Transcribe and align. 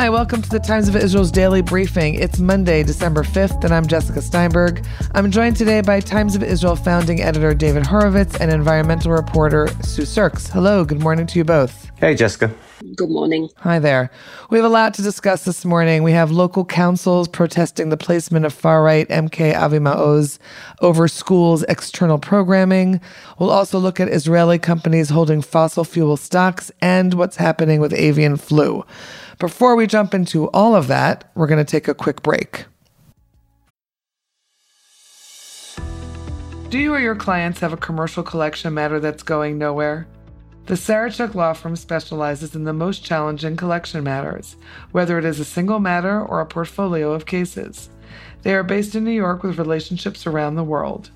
Hi, 0.00 0.08
welcome 0.08 0.40
to 0.40 0.48
the 0.48 0.58
Times 0.58 0.88
of 0.88 0.96
Israel's 0.96 1.30
daily 1.30 1.60
briefing. 1.60 2.14
It's 2.14 2.38
Monday, 2.38 2.82
December 2.82 3.22
5th, 3.22 3.64
and 3.64 3.74
I'm 3.74 3.86
Jessica 3.86 4.22
Steinberg. 4.22 4.82
I'm 5.14 5.30
joined 5.30 5.58
today 5.58 5.82
by 5.82 6.00
Times 6.00 6.34
of 6.34 6.42
Israel 6.42 6.74
founding 6.74 7.20
editor 7.20 7.52
David 7.52 7.82
Horovitz 7.82 8.40
and 8.40 8.50
environmental 8.50 9.12
reporter 9.12 9.68
Sue 9.82 10.06
Surkes. 10.06 10.46
Hello, 10.46 10.86
good 10.86 11.02
morning 11.02 11.26
to 11.26 11.38
you 11.38 11.44
both. 11.44 11.90
Hey, 11.96 12.14
Jessica. 12.14 12.50
Good 12.96 13.10
morning. 13.10 13.50
Hi 13.58 13.78
there. 13.78 14.10
We 14.48 14.56
have 14.56 14.64
a 14.64 14.70
lot 14.70 14.94
to 14.94 15.02
discuss 15.02 15.44
this 15.44 15.66
morning. 15.66 16.02
We 16.02 16.12
have 16.12 16.30
local 16.30 16.64
councils 16.64 17.28
protesting 17.28 17.90
the 17.90 17.98
placement 17.98 18.46
of 18.46 18.54
far 18.54 18.82
right 18.82 19.06
MK 19.08 19.54
Avi 19.54 19.80
Maoz 19.80 20.38
over 20.80 21.08
schools' 21.08 21.62
external 21.64 22.16
programming. 22.16 23.02
We'll 23.38 23.50
also 23.50 23.78
look 23.78 24.00
at 24.00 24.08
Israeli 24.08 24.58
companies 24.58 25.10
holding 25.10 25.42
fossil 25.42 25.84
fuel 25.84 26.16
stocks 26.16 26.72
and 26.80 27.12
what's 27.12 27.36
happening 27.36 27.80
with 27.80 27.92
avian 27.92 28.38
flu. 28.38 28.86
Before 29.40 29.74
we 29.74 29.86
jump 29.86 30.12
into 30.12 30.50
all 30.50 30.76
of 30.76 30.86
that, 30.88 31.30
we're 31.34 31.46
going 31.46 31.64
to 31.64 31.70
take 31.70 31.88
a 31.88 31.94
quick 31.94 32.22
break. 32.22 32.66
Do 36.68 36.78
you 36.78 36.92
or 36.92 37.00
your 37.00 37.16
clients 37.16 37.60
have 37.60 37.72
a 37.72 37.78
commercial 37.78 38.22
collection 38.22 38.74
matter 38.74 39.00
that's 39.00 39.22
going 39.22 39.56
nowhere? 39.56 40.06
The 40.66 40.74
Sarachek 40.74 41.34
Law 41.34 41.54
Firm 41.54 41.74
specializes 41.74 42.54
in 42.54 42.64
the 42.64 42.74
most 42.74 43.02
challenging 43.02 43.56
collection 43.56 44.04
matters, 44.04 44.56
whether 44.92 45.18
it 45.18 45.24
is 45.24 45.40
a 45.40 45.44
single 45.46 45.80
matter 45.80 46.20
or 46.20 46.42
a 46.42 46.46
portfolio 46.46 47.10
of 47.12 47.24
cases. 47.24 47.88
They 48.42 48.54
are 48.54 48.62
based 48.62 48.94
in 48.94 49.04
New 49.04 49.10
York 49.10 49.42
with 49.42 49.58
relationships 49.58 50.26
around 50.26 50.56
the 50.56 50.64
world. 50.64 51.10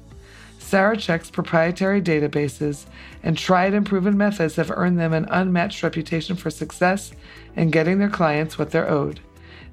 Sarachek's 0.65 1.31
proprietary 1.31 2.01
databases 2.01 2.87
and 3.23 3.37
tried 3.37 3.75
and 3.75 3.85
proven 3.85 4.17
methods 4.17 4.57
have 4.57 4.71
earned 4.71 4.99
them 4.99 5.13
an 5.13 5.29
unmatched 5.31 5.83
reputation 5.83 6.37
for 6.37 6.48
success 6.48 7.12
in 7.55 7.71
getting 7.71 7.98
their 7.98 8.09
clients 8.09 8.59
what 8.59 8.71
they're 8.71 8.91
owed. 8.91 9.21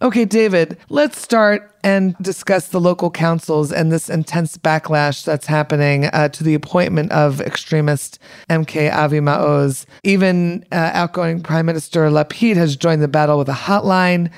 Okay, 0.00 0.24
David, 0.24 0.78
let's 0.90 1.20
start 1.20 1.74
and 1.82 2.16
discuss 2.18 2.68
the 2.68 2.80
local 2.80 3.10
councils 3.10 3.72
and 3.72 3.90
this 3.90 4.08
intense 4.08 4.56
backlash 4.56 5.24
that's 5.24 5.46
happening 5.46 6.04
uh, 6.06 6.28
to 6.28 6.44
the 6.44 6.54
appointment 6.54 7.10
of 7.10 7.40
extremist 7.40 8.20
MK 8.48 8.94
Avi 8.94 9.18
Maoz. 9.18 9.86
Even 10.04 10.64
uh, 10.70 10.92
outgoing 10.94 11.42
Prime 11.42 11.66
Minister 11.66 12.08
Lapid 12.10 12.54
has 12.54 12.76
joined 12.76 13.02
the 13.02 13.08
battle 13.08 13.38
with 13.38 13.48
a 13.48 13.52
hotline. 13.52 14.30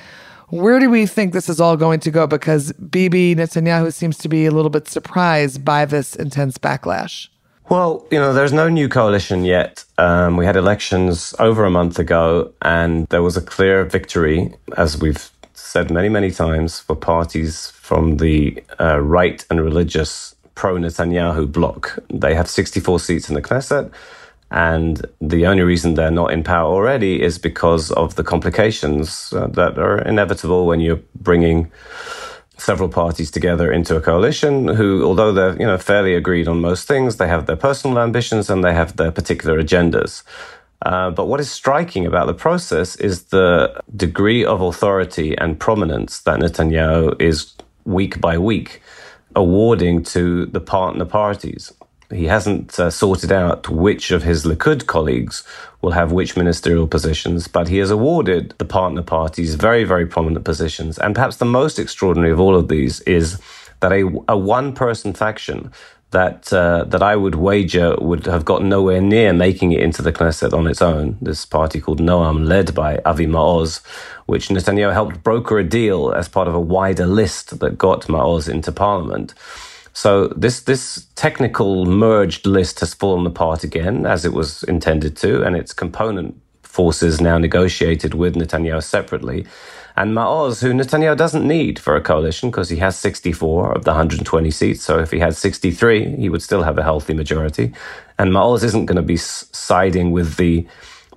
Where 0.49 0.79
do 0.79 0.89
we 0.89 1.05
think 1.05 1.31
this 1.31 1.47
is 1.47 1.61
all 1.61 1.77
going 1.77 1.99
to 1.99 2.09
go? 2.09 2.25
Because 2.25 2.73
Bibi 2.73 3.35
Netanyahu 3.35 3.93
seems 3.93 4.17
to 4.17 4.27
be 4.27 4.47
a 4.47 4.51
little 4.51 4.71
bit 4.71 4.87
surprised 4.87 5.63
by 5.63 5.85
this 5.85 6.15
intense 6.15 6.57
backlash. 6.57 7.27
Well, 7.69 8.05
you 8.09 8.17
know, 8.17 8.33
there's 8.33 8.51
no 8.51 8.67
new 8.67 8.89
coalition 8.89 9.45
yet. 9.45 9.85
Um, 9.99 10.37
we 10.37 10.45
had 10.45 10.55
elections 10.55 11.35
over 11.37 11.65
a 11.65 11.69
month 11.69 11.99
ago, 11.99 12.51
and 12.63 13.05
there 13.07 13.21
was 13.21 13.37
a 13.37 13.41
clear 13.41 13.85
victory, 13.85 14.53
as 14.75 14.99
we've 14.99 15.31
said 15.71 15.89
many, 15.89 16.09
many 16.09 16.31
times 16.31 16.81
for 16.81 16.97
parties 16.97 17.69
from 17.69 18.17
the 18.17 18.61
uh, 18.77 18.99
right 18.99 19.45
and 19.49 19.63
religious 19.63 20.35
pro 20.53 20.75
Netanyahu 20.75 21.49
bloc. 21.49 21.97
They 22.09 22.35
have 22.35 22.49
64 22.49 22.99
seats 22.99 23.29
in 23.29 23.35
the 23.35 23.41
Knesset. 23.41 23.89
And 24.51 25.05
the 25.21 25.47
only 25.47 25.63
reason 25.63 25.93
they're 25.93 26.11
not 26.11 26.33
in 26.33 26.43
power 26.43 26.69
already 26.69 27.21
is 27.21 27.37
because 27.37 27.89
of 27.91 28.15
the 28.15 28.23
complications 28.23 29.31
uh, 29.31 29.47
that 29.47 29.79
are 29.79 29.99
inevitable 29.99 30.65
when 30.65 30.81
you're 30.81 30.99
bringing 31.15 31.71
several 32.57 32.89
parties 32.89 33.31
together 33.31 33.71
into 33.71 33.95
a 33.95 34.01
coalition 34.01 34.67
who, 34.67 35.05
although 35.05 35.31
they're 35.31 35.57
you 35.57 35.65
know 35.65 35.77
fairly 35.77 36.15
agreed 36.15 36.49
on 36.49 36.59
most 36.59 36.85
things, 36.85 37.15
they 37.15 37.29
have 37.29 37.45
their 37.45 37.55
personal 37.55 37.97
ambitions 37.97 38.49
and 38.49 38.61
they 38.61 38.73
have 38.73 38.97
their 38.97 39.11
particular 39.11 39.63
agendas. 39.63 40.23
Uh, 40.81 41.11
but 41.11 41.27
what 41.27 41.39
is 41.39 41.51
striking 41.51 42.05
about 42.05 42.27
the 42.27 42.33
process 42.33 42.95
is 42.95 43.25
the 43.25 43.81
degree 43.95 44.43
of 44.43 44.61
authority 44.61 45.37
and 45.37 45.59
prominence 45.59 46.21
that 46.21 46.39
Netanyahu 46.39 47.19
is 47.21 47.53
week 47.85 48.19
by 48.19 48.37
week 48.37 48.81
awarding 49.35 50.03
to 50.03 50.45
the 50.47 50.59
partner 50.59 51.05
parties. 51.05 51.71
He 52.11 52.25
hasn't 52.25 52.77
uh, 52.77 52.89
sorted 52.89 53.31
out 53.31 53.69
which 53.69 54.11
of 54.11 54.23
his 54.23 54.43
Likud 54.43 54.85
colleagues 54.85 55.43
will 55.81 55.91
have 55.91 56.11
which 56.11 56.35
ministerial 56.35 56.87
positions, 56.87 57.47
but 57.47 57.69
he 57.69 57.77
has 57.77 57.89
awarded 57.89 58.53
the 58.57 58.65
partner 58.65 59.01
parties 59.01 59.55
very, 59.55 59.85
very 59.85 60.05
prominent 60.05 60.43
positions. 60.43 60.97
And 60.97 61.15
perhaps 61.15 61.37
the 61.37 61.45
most 61.45 61.79
extraordinary 61.79 62.31
of 62.31 62.39
all 62.39 62.55
of 62.55 62.67
these 62.67 62.99
is 63.01 63.39
that 63.79 63.93
a, 63.93 64.11
a 64.27 64.37
one 64.37 64.73
person 64.73 65.13
faction 65.13 65.71
that 66.11 66.51
uh, 66.53 66.83
that 66.85 67.01
I 67.01 67.15
would 67.15 67.35
wager 67.35 67.95
would 67.99 68.25
have 68.25 68.45
got 68.45 68.63
nowhere 68.63 69.01
near 69.01 69.33
making 69.33 69.71
it 69.71 69.81
into 69.81 70.01
the 70.01 70.13
Knesset 70.13 70.53
on 70.53 70.67
its 70.67 70.81
own. 70.81 71.17
This 71.21 71.45
party 71.45 71.79
called 71.79 71.99
Noam, 71.99 72.47
led 72.47 72.75
by 72.75 72.99
Avi 73.05 73.27
Maoz, 73.27 73.81
which 74.25 74.49
Netanyahu 74.49 74.93
helped 74.93 75.23
broker 75.23 75.57
a 75.57 75.63
deal 75.63 76.11
as 76.11 76.27
part 76.27 76.47
of 76.47 76.55
a 76.55 76.59
wider 76.59 77.05
list 77.05 77.59
that 77.59 77.77
got 77.77 78.07
Maoz 78.07 78.49
into 78.49 78.71
parliament. 78.71 79.33
So 79.93 80.27
this 80.29 80.61
this 80.61 81.07
technical 81.15 81.85
merged 81.85 82.45
list 82.45 82.79
has 82.81 82.93
fallen 82.93 83.25
apart 83.25 83.63
again, 83.63 84.05
as 84.05 84.25
it 84.25 84.33
was 84.33 84.63
intended 84.63 85.17
to, 85.17 85.43
and 85.43 85.55
its 85.55 85.73
component 85.73 86.35
forces 86.63 87.19
now 87.19 87.37
negotiated 87.37 88.13
with 88.13 88.35
Netanyahu 88.35 88.83
separately. 88.83 89.45
And 89.95 90.15
Maoz, 90.15 90.61
who 90.61 90.73
Netanyahu 90.73 91.17
doesn't 91.17 91.47
need 91.47 91.79
for 91.79 91.95
a 91.95 92.01
coalition 92.01 92.49
because 92.49 92.69
he 92.69 92.77
has 92.77 92.97
64 92.97 93.73
of 93.73 93.83
the 93.83 93.91
120 93.91 94.51
seats. 94.51 94.83
So 94.83 94.99
if 94.99 95.11
he 95.11 95.19
had 95.19 95.35
63, 95.35 96.15
he 96.17 96.29
would 96.29 96.41
still 96.41 96.63
have 96.63 96.77
a 96.77 96.83
healthy 96.83 97.13
majority. 97.13 97.73
And 98.17 98.31
Maoz 98.31 98.63
isn't 98.63 98.85
going 98.85 98.97
to 98.97 99.01
be 99.01 99.17
siding 99.17 100.11
with 100.11 100.37
the 100.37 100.67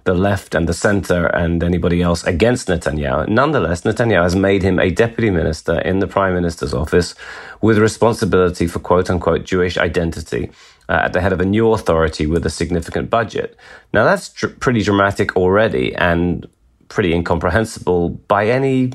the 0.05 0.15
left 0.15 0.55
and 0.55 0.69
the 0.69 0.75
center 0.75 1.27
and 1.29 1.65
anybody 1.65 2.03
else 2.03 2.25
against 2.25 2.69
Netanyahu. 2.69 3.27
Nonetheless, 3.29 3.83
Netanyahu 3.83 4.23
has 4.23 4.37
made 4.37 4.62
him 4.62 4.79
a 4.79 4.91
deputy 4.91 5.31
minister 5.31 5.81
in 5.81 6.01
the 6.01 6.06
prime 6.06 6.35
minister's 6.35 6.75
office 6.75 7.15
with 7.62 7.79
responsibility 7.79 8.67
for 8.67 8.81
quote 8.81 9.11
unquote 9.11 9.45
Jewish 9.45 9.79
identity. 9.79 10.51
Uh, 10.87 11.01
at 11.03 11.15
the 11.15 11.21
head 11.23 11.33
of 11.33 11.41
a 11.41 11.47
new 11.47 11.73
authority 11.73 12.27
with 12.27 12.45
a 12.45 12.51
significant 12.51 13.09
budget. 13.09 13.56
Now, 13.95 14.05
that's 14.05 14.29
dr- 14.29 14.61
pretty 14.61 14.83
dramatic 14.83 15.35
already 15.35 15.95
and 15.95 16.47
pretty 16.89 17.12
incomprehensible 17.12 18.11
by 18.28 18.49
any 18.49 18.93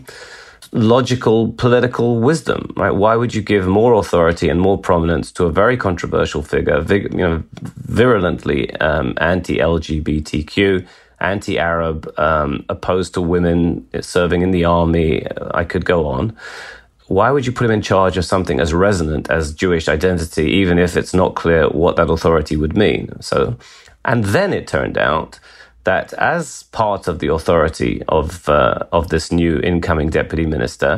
logical 0.72 1.52
political 1.54 2.20
wisdom, 2.20 2.74
right? 2.78 2.92
Why 2.92 3.16
would 3.16 3.34
you 3.34 3.42
give 3.42 3.68
more 3.68 3.94
authority 3.94 4.50
and 4.50 4.60
more 4.60 4.78
prominence 4.78 5.32
to 5.34 5.46
a 5.46 5.52
very 5.52 5.78
controversial 5.78 6.44
figure, 6.44 6.84
you 6.88 7.10
know, 7.10 7.44
virulently 7.62 8.76
um, 8.78 9.16
anti-LGBTQ, 9.20 10.86
anti-Arab, 11.20 12.14
um, 12.20 12.66
opposed 12.70 13.14
to 13.16 13.22
women 13.22 13.88
serving 14.02 14.42
in 14.42 14.52
the 14.52 14.66
army? 14.66 15.26
I 15.52 15.64
could 15.64 15.86
go 15.86 16.08
on. 16.08 16.38
Why 17.08 17.32
would 17.32 17.48
you 17.48 17.52
put 17.52 17.66
him 17.66 17.72
in 17.72 17.82
charge 17.82 18.18
of 18.18 18.26
something 18.26 18.60
as 18.60 18.72
resonant 18.72 19.32
as 19.32 19.52
Jewish 19.56 19.88
identity, 19.88 20.52
even 20.52 20.78
if 20.78 20.96
it's 20.96 21.16
not 21.16 21.34
clear 21.34 21.68
what 21.68 21.96
that 21.96 22.12
authority 22.12 22.56
would 22.56 22.78
mean? 22.78 23.20
So, 23.22 23.58
and 24.06 24.24
then 24.26 24.54
it 24.54 24.68
turned 24.68 25.00
out 25.00 25.40
that 25.90 26.14
as 26.14 26.46
part 26.82 27.08
of 27.08 27.18
the 27.18 27.30
authority 27.38 27.94
of 28.20 28.48
uh, 28.48 28.98
of 28.98 29.04
this 29.14 29.26
new 29.42 29.54
incoming 29.72 30.10
deputy 30.20 30.46
minister, 30.46 30.92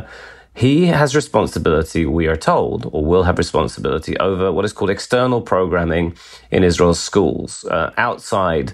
he 0.65 0.75
has 0.87 1.15
responsibility, 1.15 2.03
we 2.05 2.25
are 2.27 2.41
told, 2.53 2.79
or 2.91 3.01
will 3.11 3.23
have 3.23 3.37
responsibility 3.45 4.13
over 4.29 4.45
what 4.51 4.65
is 4.65 4.73
called 4.73 4.91
external 4.97 5.41
programming 5.53 6.07
in 6.55 6.61
Israel's 6.71 6.99
schools, 6.99 7.51
uh, 7.77 7.89
outside 8.07 8.67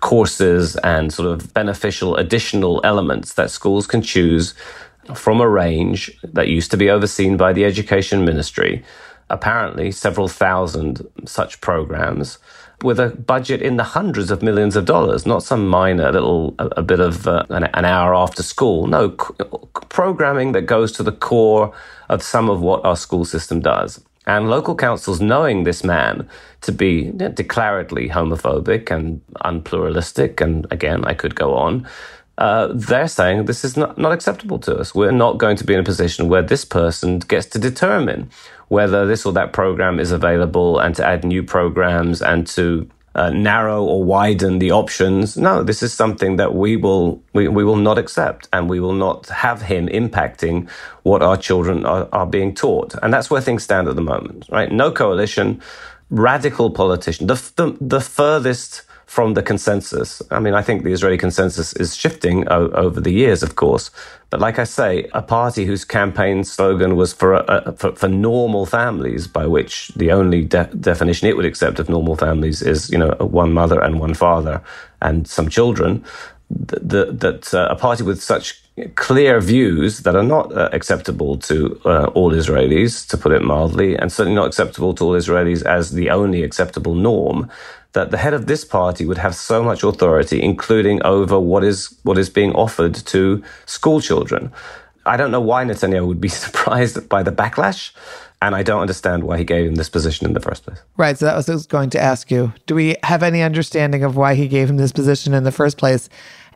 courses 0.00 0.76
and 0.94 1.12
sort 1.18 1.28
of 1.32 1.52
beneficial 1.60 2.10
additional 2.24 2.74
elements 2.84 3.28
that 3.34 3.50
schools 3.50 3.84
can 3.92 4.02
choose 4.12 4.46
from 5.22 5.40
a 5.40 5.48
range 5.62 6.00
that 6.36 6.46
used 6.58 6.70
to 6.70 6.78
be 6.82 6.88
overseen 6.88 7.36
by 7.44 7.52
the 7.52 7.64
education 7.64 8.24
ministry. 8.30 8.72
Apparently, 9.28 9.90
several 9.90 10.28
thousand 10.28 10.90
such 11.38 11.60
programs 11.68 12.38
with 12.84 13.00
a 13.00 13.08
budget 13.08 13.62
in 13.62 13.76
the 13.76 13.82
hundreds 13.82 14.30
of 14.30 14.42
millions 14.42 14.76
of 14.76 14.84
dollars, 14.84 15.26
not 15.26 15.42
some 15.42 15.66
minor 15.66 16.12
little 16.12 16.54
a, 16.58 16.66
a 16.76 16.82
bit 16.82 17.00
of 17.00 17.26
uh, 17.26 17.44
an, 17.48 17.64
an, 17.64 17.84
hour 17.84 18.14
after 18.14 18.42
school. 18.42 18.86
No, 18.86 19.10
c- 19.10 19.44
programming 19.88 20.52
that 20.52 20.62
goes 20.62 20.92
to 20.92 21.02
the 21.02 21.10
core 21.10 21.72
of 22.10 22.22
some 22.22 22.50
of 22.50 22.60
what 22.60 22.84
our 22.84 22.96
school 22.96 23.24
system 23.24 23.60
does. 23.60 24.04
And 24.26 24.48
local 24.48 24.74
councils, 24.74 25.20
knowing 25.20 25.64
this 25.64 25.82
man 25.82 26.28
to 26.62 26.72
be 26.72 27.10
declaredly 27.12 28.10
homophobic 28.10 28.90
and 28.90 29.20
unpluralistic, 29.44 30.40
and 30.40 30.66
again, 30.70 31.04
I 31.04 31.14
could 31.14 31.34
go 31.34 31.54
on, 31.54 31.86
uh, 32.38 32.68
they're 32.72 33.08
saying 33.08 33.44
this 33.44 33.64
is 33.64 33.76
not, 33.76 33.96
not 33.96 34.12
acceptable 34.12 34.58
to 34.60 34.76
us. 34.76 34.94
We're 34.94 35.12
not 35.12 35.38
going 35.38 35.56
to 35.56 35.64
be 35.64 35.74
in 35.74 35.80
a 35.80 35.84
position 35.84 36.28
where 36.28 36.42
this 36.42 36.64
person 36.64 37.20
gets 37.20 37.46
to 37.46 37.58
determine 37.58 38.30
whether 38.68 39.06
this 39.06 39.24
or 39.24 39.32
that 39.34 39.52
program 39.52 40.00
is 40.00 40.10
available 40.10 40.78
and 40.80 40.94
to 40.96 41.06
add 41.06 41.24
new 41.24 41.42
programs 41.42 42.22
and 42.22 42.46
to 42.48 42.88
uh, 43.14 43.30
narrow 43.30 43.84
or 43.84 44.02
widen 44.02 44.58
the 44.58 44.72
options. 44.72 45.36
No, 45.36 45.62
this 45.62 45.82
is 45.82 45.92
something 45.92 46.36
that 46.36 46.54
we 46.54 46.76
will 46.76 47.22
we, 47.32 47.46
we 47.46 47.64
will 47.64 47.76
not 47.76 47.98
accept, 47.98 48.48
and 48.52 48.68
we 48.68 48.80
will 48.80 48.92
not 48.92 49.28
have 49.28 49.62
him 49.62 49.86
impacting 49.88 50.68
what 51.04 51.22
our 51.22 51.36
children 51.36 51.86
are, 51.86 52.08
are 52.12 52.26
being 52.26 52.54
taught. 52.54 52.94
And 53.02 53.12
that's 53.12 53.30
where 53.30 53.40
things 53.40 53.62
stand 53.62 53.86
at 53.88 53.94
the 53.94 54.02
moment, 54.02 54.46
right? 54.50 54.72
No 54.72 54.90
coalition, 54.90 55.62
radical 56.10 56.70
politician, 56.70 57.28
the 57.28 57.34
the, 57.56 57.76
the 57.80 58.00
furthest 58.00 58.82
from 59.14 59.34
the 59.34 59.42
consensus. 59.42 60.20
I 60.32 60.40
mean, 60.40 60.54
I 60.54 60.62
think 60.62 60.82
the 60.82 60.90
Israeli 60.90 61.16
consensus 61.16 61.72
is 61.74 61.94
shifting 61.94 62.48
o- 62.48 62.72
over 62.84 63.00
the 63.00 63.12
years, 63.12 63.44
of 63.44 63.54
course. 63.54 63.92
But 64.30 64.40
like 64.40 64.58
I 64.58 64.64
say, 64.64 65.08
a 65.14 65.22
party 65.22 65.66
whose 65.66 65.84
campaign 65.84 66.42
slogan 66.42 66.96
was 66.96 67.12
for, 67.12 67.48
uh, 67.48 67.70
for, 67.80 67.94
for, 67.94 68.08
normal 68.08 68.66
families, 68.66 69.28
by 69.28 69.46
which 69.46 69.92
the 69.94 70.10
only 70.10 70.42
de- 70.44 70.68
definition 70.80 71.28
it 71.28 71.36
would 71.36 71.46
accept 71.46 71.78
of 71.78 71.88
normal 71.88 72.16
families 72.16 72.60
is, 72.60 72.90
you 72.90 72.98
know, 72.98 73.12
one 73.20 73.52
mother 73.52 73.78
and 73.80 74.00
one 74.00 74.14
father 74.14 74.60
and 75.00 75.28
some 75.28 75.48
children, 75.48 76.04
that, 76.50 77.20
that 77.20 77.54
uh, 77.54 77.68
a 77.70 77.76
party 77.76 78.02
with 78.02 78.20
such 78.20 78.63
clear 78.96 79.40
views 79.40 80.00
that 80.00 80.16
are 80.16 80.22
not 80.22 80.52
uh, 80.52 80.68
acceptable 80.72 81.36
to 81.38 81.80
uh, 81.84 82.06
all 82.14 82.32
Israelis, 82.32 83.06
to 83.08 83.16
put 83.16 83.32
it 83.32 83.42
mildly, 83.42 83.96
and 83.96 84.10
certainly 84.10 84.34
not 84.34 84.48
acceptable 84.48 84.94
to 84.94 85.04
all 85.04 85.12
Israelis 85.12 85.64
as 85.64 85.92
the 85.92 86.10
only 86.10 86.42
acceptable 86.42 86.94
norm, 86.94 87.48
that 87.92 88.10
the 88.10 88.16
head 88.16 88.34
of 88.34 88.46
this 88.46 88.64
party 88.64 89.06
would 89.06 89.18
have 89.18 89.36
so 89.36 89.62
much 89.62 89.84
authority, 89.84 90.42
including 90.42 91.00
over 91.04 91.38
what 91.38 91.62
is 91.62 91.96
what 92.02 92.18
is 92.18 92.28
being 92.28 92.52
offered 92.54 92.94
to 92.94 93.42
school 93.66 94.00
children. 94.00 94.50
I 95.06 95.16
don't 95.16 95.30
know 95.30 95.40
why 95.40 95.64
Netanyahu 95.64 96.08
would 96.08 96.20
be 96.20 96.28
surprised 96.44 97.08
by 97.08 97.22
the 97.22 97.30
backlash, 97.30 97.92
and 98.42 98.56
I 98.56 98.64
don't 98.64 98.80
understand 98.80 99.22
why 99.22 99.38
he 99.38 99.44
gave 99.44 99.68
him 99.68 99.76
this 99.76 99.88
position 99.88 100.26
in 100.26 100.32
the 100.32 100.40
first 100.40 100.64
place. 100.64 100.78
Right. 100.96 101.16
So 101.16 101.26
that 101.26 101.36
was, 101.36 101.46
was 101.46 101.66
going 101.66 101.90
to 101.90 102.00
ask 102.00 102.28
you: 102.32 102.52
Do 102.66 102.74
we 102.74 102.96
have 103.04 103.22
any 103.22 103.40
understanding 103.40 104.02
of 104.02 104.16
why 104.16 104.34
he 104.34 104.48
gave 104.48 104.68
him 104.68 104.78
this 104.78 104.90
position 104.90 105.32
in 105.32 105.44
the 105.44 105.52
first 105.52 105.78
place? 105.78 106.08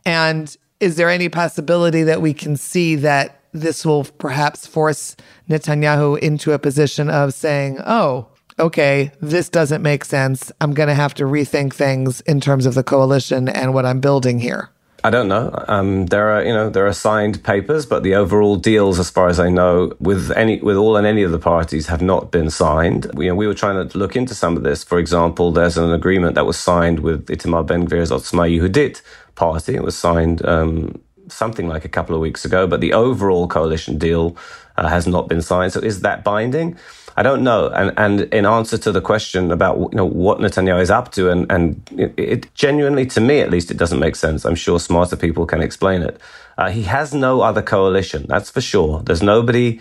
And 0.05 0.53
is 0.79 0.95
there 0.95 1.09
any 1.09 1.29
possibility 1.29 2.03
that 2.03 2.21
we 2.21 2.33
can 2.33 2.55
see 2.55 2.95
that 2.95 3.41
this 3.51 3.85
will 3.85 4.03
perhaps 4.03 4.67
force 4.67 5.15
Netanyahu 5.49 6.19
into 6.19 6.51
a 6.51 6.59
position 6.59 7.09
of 7.09 7.33
saying, 7.33 7.79
"Oh, 7.85 8.27
okay, 8.59 9.11
this 9.21 9.49
doesn't 9.49 9.81
make 9.81 10.05
sense. 10.05 10.51
I'm 10.61 10.73
going 10.73 10.89
to 10.89 10.95
have 10.95 11.13
to 11.15 11.23
rethink 11.23 11.73
things 11.73 12.21
in 12.21 12.41
terms 12.41 12.65
of 12.65 12.75
the 12.75 12.83
coalition 12.83 13.47
and 13.49 13.73
what 13.73 13.85
I'm 13.85 13.99
building 13.99 14.39
here. 14.39 14.69
I 15.01 15.09
don't 15.11 15.29
know. 15.29 15.63
Um, 15.69 16.07
there 16.07 16.29
are, 16.29 16.43
you 16.43 16.51
know, 16.51 16.69
there 16.69 16.85
are 16.85 16.91
signed 16.91 17.41
papers, 17.45 17.85
but 17.85 18.03
the 18.03 18.15
overall 18.15 18.57
deals, 18.57 18.99
as 18.99 19.09
far 19.09 19.29
as 19.29 19.39
I 19.39 19.47
know, 19.47 19.93
with 20.01 20.29
any, 20.31 20.59
with 20.59 20.75
all 20.75 20.97
and 20.97 21.07
any 21.07 21.23
of 21.23 21.31
the 21.31 21.39
parties, 21.39 21.87
have 21.87 22.01
not 22.01 22.31
been 22.31 22.49
signed. 22.49 23.09
We, 23.13 23.25
you 23.25 23.31
know, 23.31 23.35
we 23.35 23.47
were 23.47 23.53
trying 23.53 23.87
to 23.87 23.97
look 23.97 24.17
into 24.17 24.35
some 24.35 24.57
of 24.57 24.63
this. 24.63 24.83
For 24.83 24.99
example, 24.99 25.53
there's 25.53 25.77
an 25.77 25.93
agreement 25.93 26.35
that 26.35 26.45
was 26.45 26.57
signed 26.57 26.99
with 26.99 27.27
Itamar 27.27 27.65
Ben 27.65 27.87
Gvir's 27.87 28.11
Otzma 28.11 28.53
Yehudit 28.53 29.01
party. 29.39 29.75
It 29.75 29.83
was 29.83 29.97
signed 29.97 30.45
um, 30.45 31.01
something 31.41 31.67
like 31.73 31.85
a 31.85 31.89
couple 31.97 32.15
of 32.15 32.21
weeks 32.21 32.45
ago, 32.45 32.67
but 32.67 32.81
the 32.81 32.93
overall 32.93 33.47
coalition 33.47 33.97
deal 33.97 34.35
uh, 34.77 34.87
has 34.87 35.07
not 35.07 35.27
been 35.31 35.41
signed. 35.41 35.71
So, 35.73 35.79
is 35.79 36.01
that 36.01 36.23
binding? 36.23 36.77
I 37.19 37.23
don't 37.23 37.43
know. 37.43 37.61
And 37.79 37.89
and 37.97 38.15
in 38.39 38.45
answer 38.45 38.77
to 38.85 38.91
the 38.91 39.01
question 39.11 39.51
about 39.51 39.75
you 39.91 39.97
know 39.99 40.09
what 40.25 40.39
Netanyahu 40.39 40.81
is 40.81 40.91
up 40.99 41.11
to, 41.15 41.29
and 41.33 41.51
and 41.55 41.63
it, 41.97 42.13
it 42.17 42.41
genuinely, 42.53 43.05
to 43.15 43.21
me 43.21 43.39
at 43.45 43.49
least, 43.49 43.71
it 43.71 43.77
doesn't 43.77 43.99
make 43.99 44.15
sense. 44.15 44.45
I'm 44.45 44.59
sure 44.65 44.79
smarter 44.79 45.17
people 45.25 45.45
can 45.45 45.61
explain 45.61 46.01
it. 46.09 46.15
Uh, 46.57 46.69
he 46.69 46.83
has 46.83 47.13
no 47.13 47.41
other 47.49 47.61
coalition, 47.61 48.25
that's 48.27 48.49
for 48.55 48.61
sure. 48.61 49.01
There's 49.05 49.23
nobody 49.23 49.79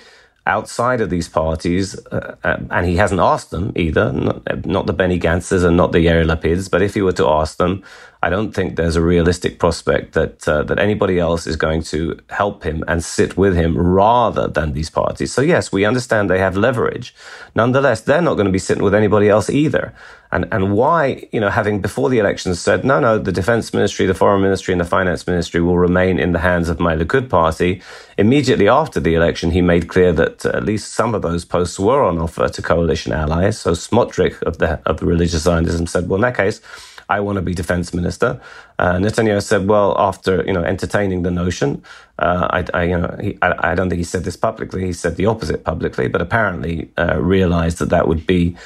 outside 0.49 1.01
of 1.01 1.11
these 1.11 1.29
parties, 1.29 1.87
uh, 2.07 2.35
uh, 2.43 2.59
and 2.71 2.87
he 2.87 2.97
hasn't 2.97 3.21
asked 3.21 3.51
them 3.51 3.73
either, 3.77 4.13
not, 4.13 4.67
not 4.67 4.87
the 4.87 4.93
Benny 4.93 5.21
Gantzes 5.21 5.65
and 5.65 5.77
not 5.77 5.93
the 5.93 6.07
Yair 6.07 6.25
Lapids, 6.25 6.69
but 6.71 6.81
if 6.81 6.95
he 6.95 7.03
were 7.03 7.13
to 7.13 7.29
ask 7.29 7.59
them, 7.59 7.83
I 8.21 8.31
don't 8.31 8.53
think 8.53 8.75
there's 8.75 8.97
a 8.97 9.03
realistic 9.03 9.61
prospect 9.61 10.15
that 10.15 10.49
uh, 10.49 10.65
that 10.65 10.81
anybody 10.81 11.21
else 11.21 11.47
is 11.47 11.55
going 11.55 11.83
to 11.85 12.19
help 12.31 12.65
him 12.65 12.83
and 12.89 13.05
sit 13.05 13.37
with 13.37 13.55
him 13.55 13.79
rather 13.79 14.49
than 14.49 14.73
these 14.73 14.91
parties. 14.91 15.33
So 15.33 15.41
yes, 15.41 15.71
we 15.71 15.85
understand 15.85 16.29
they 16.29 16.41
have 16.41 16.57
leverage. 16.57 17.15
Nonetheless, 17.55 18.01
they're 18.01 18.21
not 18.23 18.35
going 18.35 18.47
to 18.47 18.53
be 18.53 18.59
sitting 18.59 18.83
with 18.83 18.95
anybody 18.95 19.29
else 19.29 19.49
either. 19.49 19.95
And 20.33 20.49
and 20.51 20.73
why, 20.73 21.29
you 21.31 21.39
know, 21.39 21.49
having 21.49 21.81
before 21.81 22.11
the 22.11 22.19
elections 22.19 22.61
said, 22.61 22.85
no, 22.85 22.99
no, 22.99 23.19
the 23.19 23.31
defense 23.31 23.73
ministry, 23.73 24.05
the 24.05 24.15
foreign 24.15 24.43
ministry, 24.43 24.73
and 24.73 24.81
the 24.81 24.85
finance 24.85 25.25
ministry 25.29 25.61
will 25.61 25.79
remain 25.79 26.19
in 26.19 26.33
the 26.33 26.41
hands 26.41 26.69
of 26.69 26.81
my 26.81 26.97
Likud 26.97 27.29
party. 27.29 27.81
Immediately 28.19 28.69
after 28.69 28.99
the 28.99 29.15
election, 29.15 29.53
he 29.53 29.63
made 29.63 29.87
clear 29.87 30.13
that 30.15 30.45
at 30.45 30.65
least 30.65 30.93
some 30.93 31.15
of 31.15 31.23
those 31.23 31.45
posts 31.45 31.79
were 31.79 32.03
on 32.03 32.19
offer 32.19 32.49
to 32.49 32.63
coalition 32.63 33.13
allies. 33.13 33.59
So 33.61 33.73
Smotrich 33.73 34.43
of 34.43 34.59
the 34.59 34.81
of 34.87 34.99
the 34.99 35.07
religious 35.07 35.43
Zionism 35.43 35.87
said, 35.87 36.09
well, 36.09 36.17
in 36.17 36.23
that 36.23 36.37
case 36.37 36.61
I 37.09 37.21
want 37.21 37.37
to 37.37 37.43
be 37.43 37.55
defense 37.55 37.95
minister. 37.95 38.41
Uh, 38.79 38.97
Netanyahu 38.97 39.43
said, 39.43 39.67
well, 39.67 39.97
after 39.99 40.45
you 40.47 40.53
know 40.53 40.63
entertaining 40.63 41.23
the 41.23 41.31
notion, 41.31 41.83
uh, 42.19 42.49
I, 42.51 42.65
I, 42.75 42.85
you 42.85 42.99
know 42.99 43.17
he, 43.21 43.39
I, 43.41 43.71
I, 43.73 43.75
don't 43.75 43.89
think 43.89 43.99
he 43.99 44.05
said 44.05 44.25
this 44.25 44.37
publicly. 44.37 44.85
He 44.85 44.93
said 44.93 45.17
the 45.17 45.27
opposite 45.27 45.65
publicly, 45.65 46.09
but 46.09 46.21
apparently 46.21 46.91
uh, 46.99 47.19
realized 47.19 47.79
that 47.79 47.89
that 47.89 48.09
would 48.09 48.27
be 48.27 48.57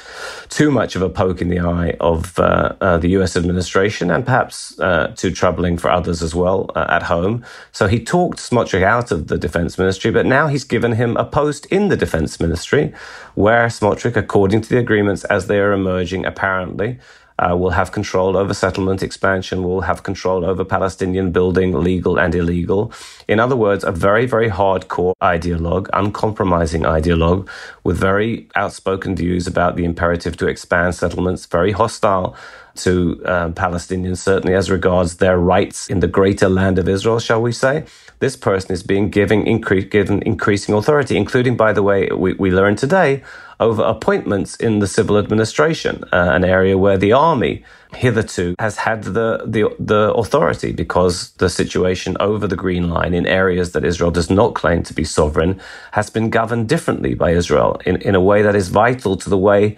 too 0.49 0.71
much 0.71 0.95
of 0.95 1.01
a 1.01 1.09
poke 1.09 1.41
in 1.41 1.49
the 1.49 1.59
eye 1.59 1.95
of 1.99 2.37
uh, 2.37 2.75
uh, 2.81 2.97
the 2.97 3.09
U.S. 3.11 3.37
administration 3.37 4.11
and 4.11 4.25
perhaps 4.25 4.79
uh, 4.79 5.13
too 5.15 5.31
troubling 5.31 5.77
for 5.77 5.89
others 5.89 6.21
as 6.21 6.35
well 6.35 6.69
at 6.75 7.03
home. 7.03 7.43
So 7.71 7.87
he 7.87 8.03
talked 8.03 8.39
Smotrich 8.39 8.83
out 8.83 9.11
of 9.11 9.27
the 9.27 9.37
defense 9.37 9.77
ministry, 9.77 10.11
but 10.11 10.25
now 10.25 10.47
he's 10.47 10.63
given 10.63 10.93
him 10.93 11.15
a 11.17 11.25
post 11.25 11.65
in 11.67 11.87
the 11.89 11.97
defense 11.97 12.39
ministry, 12.39 12.93
where 13.35 13.67
Smotrich, 13.67 14.15
according 14.15 14.61
to 14.61 14.69
the 14.69 14.77
agreements 14.77 15.23
as 15.25 15.47
they 15.47 15.59
are 15.59 15.71
emerging, 15.71 16.25
apparently 16.25 16.99
uh, 17.43 17.55
will 17.55 17.71
have 17.71 17.91
control 17.91 18.37
over 18.37 18.53
settlement 18.53 19.03
expansion, 19.03 19.63
will 19.63 19.81
have 19.81 20.03
control 20.03 20.45
over 20.45 20.63
Palestinian 20.63 21.31
building, 21.31 21.73
legal 21.73 22.19
and 22.19 22.33
illegal. 22.35 22.91
In 23.27 23.39
other 23.39 23.55
words, 23.55 23.83
a 23.83 23.91
very, 23.91 24.25
very 24.25 24.49
hardcore 24.49 25.13
ideologue, 25.21 25.89
uncompromising 25.93 26.83
ideologue, 26.83 27.47
with 27.83 27.97
very 27.97 28.47
outspoken 28.55 29.15
views 29.15 29.47
about 29.47 29.75
the 29.75 29.85
imperative 29.85 30.37
to 30.37 30.47
expand 30.47 30.95
settlements, 30.95 31.45
very 31.45 31.71
hostile 31.71 32.35
to 32.75 33.21
uh, 33.25 33.49
Palestinians, 33.49 34.17
certainly 34.17 34.55
as 34.55 34.71
regards 34.71 35.17
their 35.17 35.37
rights 35.37 35.87
in 35.89 35.99
the 35.99 36.07
greater 36.07 36.49
land 36.49 36.79
of 36.79 36.89
Israel, 36.89 37.19
shall 37.19 37.41
we 37.41 37.51
say. 37.51 37.85
This 38.19 38.35
person 38.35 38.71
is 38.71 38.83
being 38.83 39.09
given, 39.09 39.43
incre- 39.43 39.89
given 39.89 40.21
increasing 40.23 40.73
authority, 40.73 41.17
including, 41.17 41.55
by 41.57 41.73
the 41.73 41.83
way, 41.83 42.07
we, 42.07 42.33
we 42.33 42.51
learned 42.51 42.77
today, 42.77 43.21
over 43.63 43.81
appointments 43.83 44.55
in 44.57 44.79
the 44.79 44.87
civil 44.87 45.17
administration, 45.17 46.03
uh, 46.11 46.31
an 46.37 46.43
area 46.43 46.77
where 46.77 46.97
the 46.97 47.13
army 47.13 47.63
hitherto 47.95 48.55
has 48.59 48.75
had 48.75 49.03
the, 49.03 49.29
the, 49.45 49.73
the 49.79 50.13
authority 50.13 50.71
because 50.73 51.31
the 51.43 51.49
situation 51.49 52.17
over 52.19 52.45
the 52.45 52.55
Green 52.55 52.89
Line 52.89 53.13
in 53.13 53.25
areas 53.25 53.71
that 53.71 53.85
Israel 53.85 54.11
does 54.11 54.29
not 54.29 54.53
claim 54.53 54.83
to 54.83 54.93
be 54.93 55.05
sovereign 55.05 55.61
has 55.91 56.09
been 56.09 56.29
governed 56.29 56.67
differently 56.67 57.13
by 57.13 57.31
Israel 57.31 57.79
in, 57.85 57.95
in 58.01 58.15
a 58.15 58.21
way 58.21 58.41
that 58.41 58.55
is 58.55 58.67
vital 58.67 59.15
to 59.17 59.29
the 59.29 59.37
way 59.37 59.77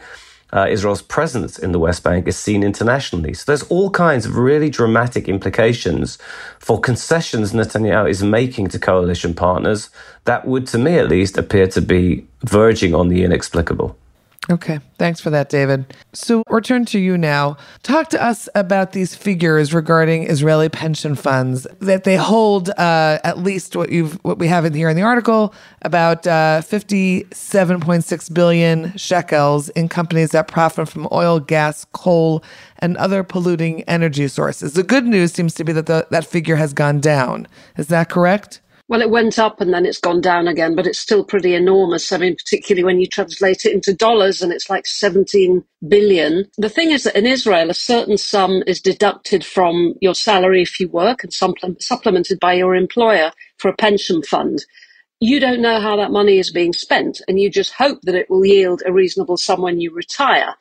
uh, 0.56 0.68
Israel's 0.70 1.02
presence 1.02 1.60
in 1.60 1.74
the 1.74 1.80
West 1.80 2.02
Bank 2.02 2.28
is 2.28 2.38
seen 2.38 2.64
internationally. 2.64 3.34
So 3.34 3.44
there's 3.46 3.64
all 3.64 3.90
kinds 3.90 4.26
of 4.26 4.38
really 4.38 4.70
dramatic 4.70 5.28
implications 5.28 6.18
for 6.60 6.80
concessions 6.80 7.52
Netanyahu 7.52 8.10
is 8.10 8.24
making 8.24 8.70
to 8.70 8.80
coalition 8.80 9.34
partners 9.34 9.90
that 10.24 10.48
would, 10.48 10.66
to 10.68 10.78
me 10.78 10.98
at 10.98 11.10
least, 11.10 11.38
appear 11.38 11.68
to 11.68 11.82
be 11.82 12.26
verging 12.46 12.96
on 12.96 13.10
the 13.10 13.24
inexplicable. 13.24 13.98
Okay, 14.48 14.80
thanks 15.00 15.20
for 15.20 15.32
that, 15.32 15.50
David. 15.50 15.96
So, 16.14 16.44
return 16.50 16.86
to 16.86 17.00
you 17.00 17.18
now. 17.18 17.58
Talk 17.82 18.10
to 18.10 18.24
us 18.24 18.48
about 18.54 18.92
these 18.92 19.16
figures 19.16 19.74
regarding 19.74 20.30
Israeli 20.30 20.70
pension 20.70 21.16
funds 21.16 21.66
that 21.80 22.04
they 22.04 22.16
hold. 22.16 22.70
Uh, 22.70 23.18
at 23.24 23.40
least 23.40 23.76
what 23.76 23.92
you've 23.92 24.14
what 24.24 24.38
we 24.38 24.48
have 24.48 24.64
in 24.64 24.74
here 24.76 24.88
in 24.88 24.96
the 24.96 25.02
article 25.02 25.52
about 25.82 26.28
uh, 26.28 26.62
fifty-seven 26.62 27.80
point 27.80 28.04
six 28.04 28.30
billion 28.30 28.96
shekels 28.96 29.70
in 29.70 29.90
companies 29.90 30.30
that 30.30 30.48
profit 30.48 30.90
from 30.90 31.08
oil, 31.12 31.40
gas, 31.40 31.86
coal, 31.94 32.44
and 32.78 32.96
other 32.98 33.24
polluting 33.24 33.82
energy 33.86 34.28
sources. 34.28 34.74
The 34.74 34.84
good 34.84 35.06
news 35.06 35.34
seems 35.34 35.56
to 35.56 35.64
be 35.64 35.74
that 35.74 35.88
the, 35.88 36.06
that 36.12 36.24
figure 36.24 36.58
has 36.58 36.72
gone 36.72 37.00
down. 37.00 37.48
Is 37.78 37.88
that 37.88 38.10
correct? 38.10 38.62
Well, 38.88 39.02
it 39.02 39.10
went 39.10 39.40
up 39.40 39.62
and 39.62 39.74
then 39.74 39.86
it's 39.86 40.00
gone 40.00 40.22
down 40.22 40.48
again, 40.48 40.76
but 40.76 40.88
it's 40.88 41.00
still 41.00 41.24
pretty 41.26 41.56
enormous. 41.56 42.12
I 42.12 42.18
mean, 42.20 42.36
particularly 42.36 42.84
when 42.86 43.02
you 43.02 43.08
translate 43.08 43.66
it 43.66 43.74
into 43.74 43.94
dollars 43.96 44.42
and 44.44 44.54
it's 44.54 44.70
like 44.70 44.88
17 44.88 45.64
billion. 45.88 46.46
The 46.60 46.70
thing 46.70 46.92
is 46.92 47.04
that 47.06 47.18
in 47.18 47.26
Israel, 47.26 47.72
a 47.72 47.76
certain 47.76 48.18
sum 48.18 48.64
is 48.68 48.82
deducted 48.82 49.46
from 49.46 49.96
your 50.02 50.16
salary 50.16 50.62
if 50.62 50.80
you 50.80 50.90
work 50.90 51.24
and 51.24 51.34
supplemented 51.82 52.40
by 52.40 52.54
your 52.54 52.76
employer 52.76 53.32
for 53.60 53.70
a 53.70 53.76
pension 53.78 54.24
fund 54.24 54.60
you 55.20 55.40
don't 55.40 55.62
know 55.62 55.80
how 55.80 55.98
that 55.98 56.12
money 56.12 56.38
is 56.38 56.52
being 56.52 56.74
spent, 56.74 57.22
and 57.28 57.40
you 57.40 57.50
just 57.50 57.74
hope 57.74 58.02
that 58.04 58.16
it 58.16 58.30
will 58.30 58.46
yield 58.46 58.84
a 58.86 58.94
reasonable 58.94 59.38
sum 59.38 59.62
when 59.64 59.82
you 59.82 59.92
retire. 59.94 60.56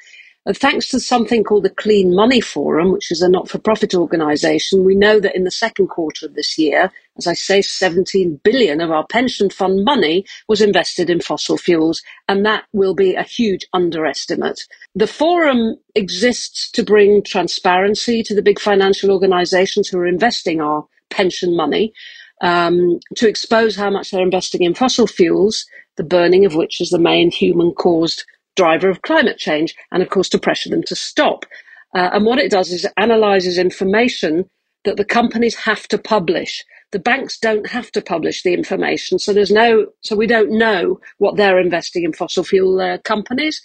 And 0.46 0.56
thanks 0.56 0.88
to 0.90 1.00
something 1.00 1.42
called 1.42 1.64
the 1.64 1.70
Clean 1.70 2.14
Money 2.14 2.40
Forum, 2.40 2.92
which 2.92 3.10
is 3.10 3.22
a 3.22 3.30
not 3.30 3.48
for 3.48 3.58
profit 3.58 3.94
organization, 3.94 4.84
we 4.84 4.94
know 4.94 5.18
that 5.18 5.34
in 5.34 5.44
the 5.44 5.50
second 5.50 5.88
quarter 5.88 6.26
of 6.26 6.34
this 6.34 6.58
year, 6.58 6.92
as 7.16 7.26
I 7.26 7.32
say, 7.32 7.62
17 7.62 8.40
billion 8.44 8.82
of 8.82 8.90
our 8.90 9.06
pension 9.06 9.48
fund 9.48 9.84
money 9.84 10.26
was 10.46 10.60
invested 10.60 11.08
in 11.08 11.20
fossil 11.20 11.56
fuels, 11.56 12.02
and 12.28 12.44
that 12.44 12.64
will 12.74 12.94
be 12.94 13.14
a 13.14 13.22
huge 13.22 13.66
underestimate. 13.72 14.66
The 14.94 15.06
forum 15.06 15.76
exists 15.94 16.70
to 16.72 16.82
bring 16.82 17.22
transparency 17.22 18.22
to 18.24 18.34
the 18.34 18.42
big 18.42 18.60
financial 18.60 19.10
organizations 19.10 19.88
who 19.88 19.98
are 19.98 20.06
investing 20.06 20.60
our 20.60 20.86
pension 21.08 21.56
money, 21.56 21.94
um, 22.42 23.00
to 23.16 23.26
expose 23.28 23.76
how 23.76 23.88
much 23.88 24.10
they're 24.10 24.20
investing 24.20 24.62
in 24.62 24.74
fossil 24.74 25.06
fuels, 25.06 25.64
the 25.96 26.04
burning 26.04 26.44
of 26.44 26.54
which 26.54 26.82
is 26.82 26.90
the 26.90 26.98
main 26.98 27.30
human 27.30 27.72
caused 27.72 28.24
driver 28.56 28.88
of 28.88 29.02
climate 29.02 29.38
change, 29.38 29.75
and 29.92 30.02
of 30.02 30.11
course 30.11 30.28
to 30.30 30.38
pressure 30.38 30.70
them 30.70 30.82
to 30.84 30.96
stop. 30.96 31.46
Uh, 31.94 32.11
and 32.12 32.25
what 32.25 32.38
it 32.38 32.50
does 32.50 32.73
is 32.73 32.84
it 32.84 32.92
analyzes 32.96 33.58
information 33.58 34.49
that 34.84 34.96
the 34.96 35.04
companies 35.04 35.54
have 35.54 35.87
to 35.88 35.99
publish. 35.99 36.64
The 36.92 36.99
banks 36.99 37.38
don't 37.38 37.68
have 37.68 37.90
to 37.92 38.02
publish 38.02 38.42
the 38.42 38.54
information, 38.54 39.18
so 39.18 39.32
there's 39.32 39.50
no, 39.50 39.87
so 40.02 40.16
we 40.16 40.26
don't 40.26 40.50
know 40.50 41.00
what 41.18 41.37
they're 41.37 41.58
investing 41.61 42.04
in 42.04 42.12
fossil 42.12 42.44
fuel 42.44 42.80
uh, 42.80 42.99
companies. 42.99 43.62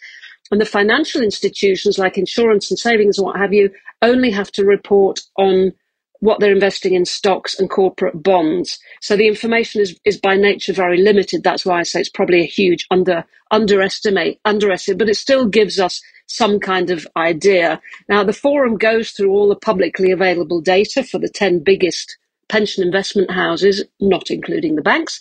And 0.51 0.60
the 0.60 0.65
financial 0.65 1.22
institutions 1.22 2.00
like 2.00 2.17
insurance 2.17 2.72
and 2.72 2.79
savings 2.79 3.17
and 3.17 3.25
what 3.25 3.38
have 3.38 3.53
you 3.53 3.69
only 4.01 4.31
have 4.31 4.51
to 4.53 4.65
report 4.65 5.19
on 5.38 5.74
what 6.19 6.39
they're 6.39 6.51
investing 6.51 6.93
in 6.93 7.05
stocks 7.05 7.59
and 7.59 7.69
corporate 7.69 8.21
bonds. 8.21 8.79
So 9.01 9.15
the 9.15 9.27
information 9.27 9.81
is, 9.81 9.97
is 10.05 10.17
by 10.17 10.35
nature 10.35 10.73
very 10.73 10.97
limited. 10.97 11.43
That's 11.43 11.65
why 11.65 11.79
I 11.79 11.83
say 11.83 12.01
it's 12.01 12.09
probably 12.09 12.41
a 12.41 12.45
huge 12.47 12.85
under 12.91 13.25
underestimate 13.51 14.39
underestimate, 14.45 14.99
but 14.99 15.09
it 15.09 15.15
still 15.15 15.47
gives 15.47 15.79
us 15.79 16.01
some 16.27 16.59
kind 16.59 16.91
of 16.91 17.07
idea. 17.17 17.81
Now 18.07 18.23
the 18.23 18.33
forum 18.33 18.77
goes 18.77 19.11
through 19.11 19.31
all 19.31 19.49
the 19.49 19.55
publicly 19.55 20.11
available 20.11 20.61
data 20.61 21.03
for 21.03 21.19
the 21.19 21.29
10 21.29 21.59
biggest 21.59 22.17
pension 22.47 22.83
investment 22.83 23.31
houses, 23.31 23.83
not 23.99 24.29
including 24.29 24.75
the 24.75 24.81
banks, 24.81 25.19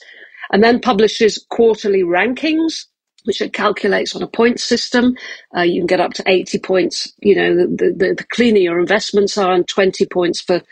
and 0.50 0.62
then 0.62 0.80
publishes 0.80 1.44
quarterly 1.48 2.02
rankings 2.02 2.86
which 3.28 3.40
it 3.40 3.52
calculates 3.52 4.16
on 4.16 4.22
a 4.22 4.26
point 4.26 4.58
system. 4.58 5.14
Uh, 5.56 5.60
you 5.60 5.80
can 5.80 5.86
get 5.86 6.00
up 6.00 6.14
to 6.14 6.24
80 6.26 6.58
points, 6.60 7.12
you 7.20 7.36
know, 7.36 7.54
the, 7.54 7.94
the, 7.96 8.14
the, 8.14 8.24
cleaner 8.24 8.58
your 8.58 8.80
investments 8.80 9.36
are, 9.38 9.52
and 9.52 9.68
20 9.68 10.06
points 10.06 10.40
for 10.40 10.62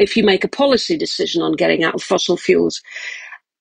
if 0.00 0.16
you 0.16 0.24
make 0.24 0.42
a 0.42 0.48
policy 0.48 0.96
decision 0.96 1.42
on 1.42 1.52
getting 1.52 1.84
out 1.84 1.94
of 1.94 2.02
fossil 2.02 2.36
fuels. 2.36 2.82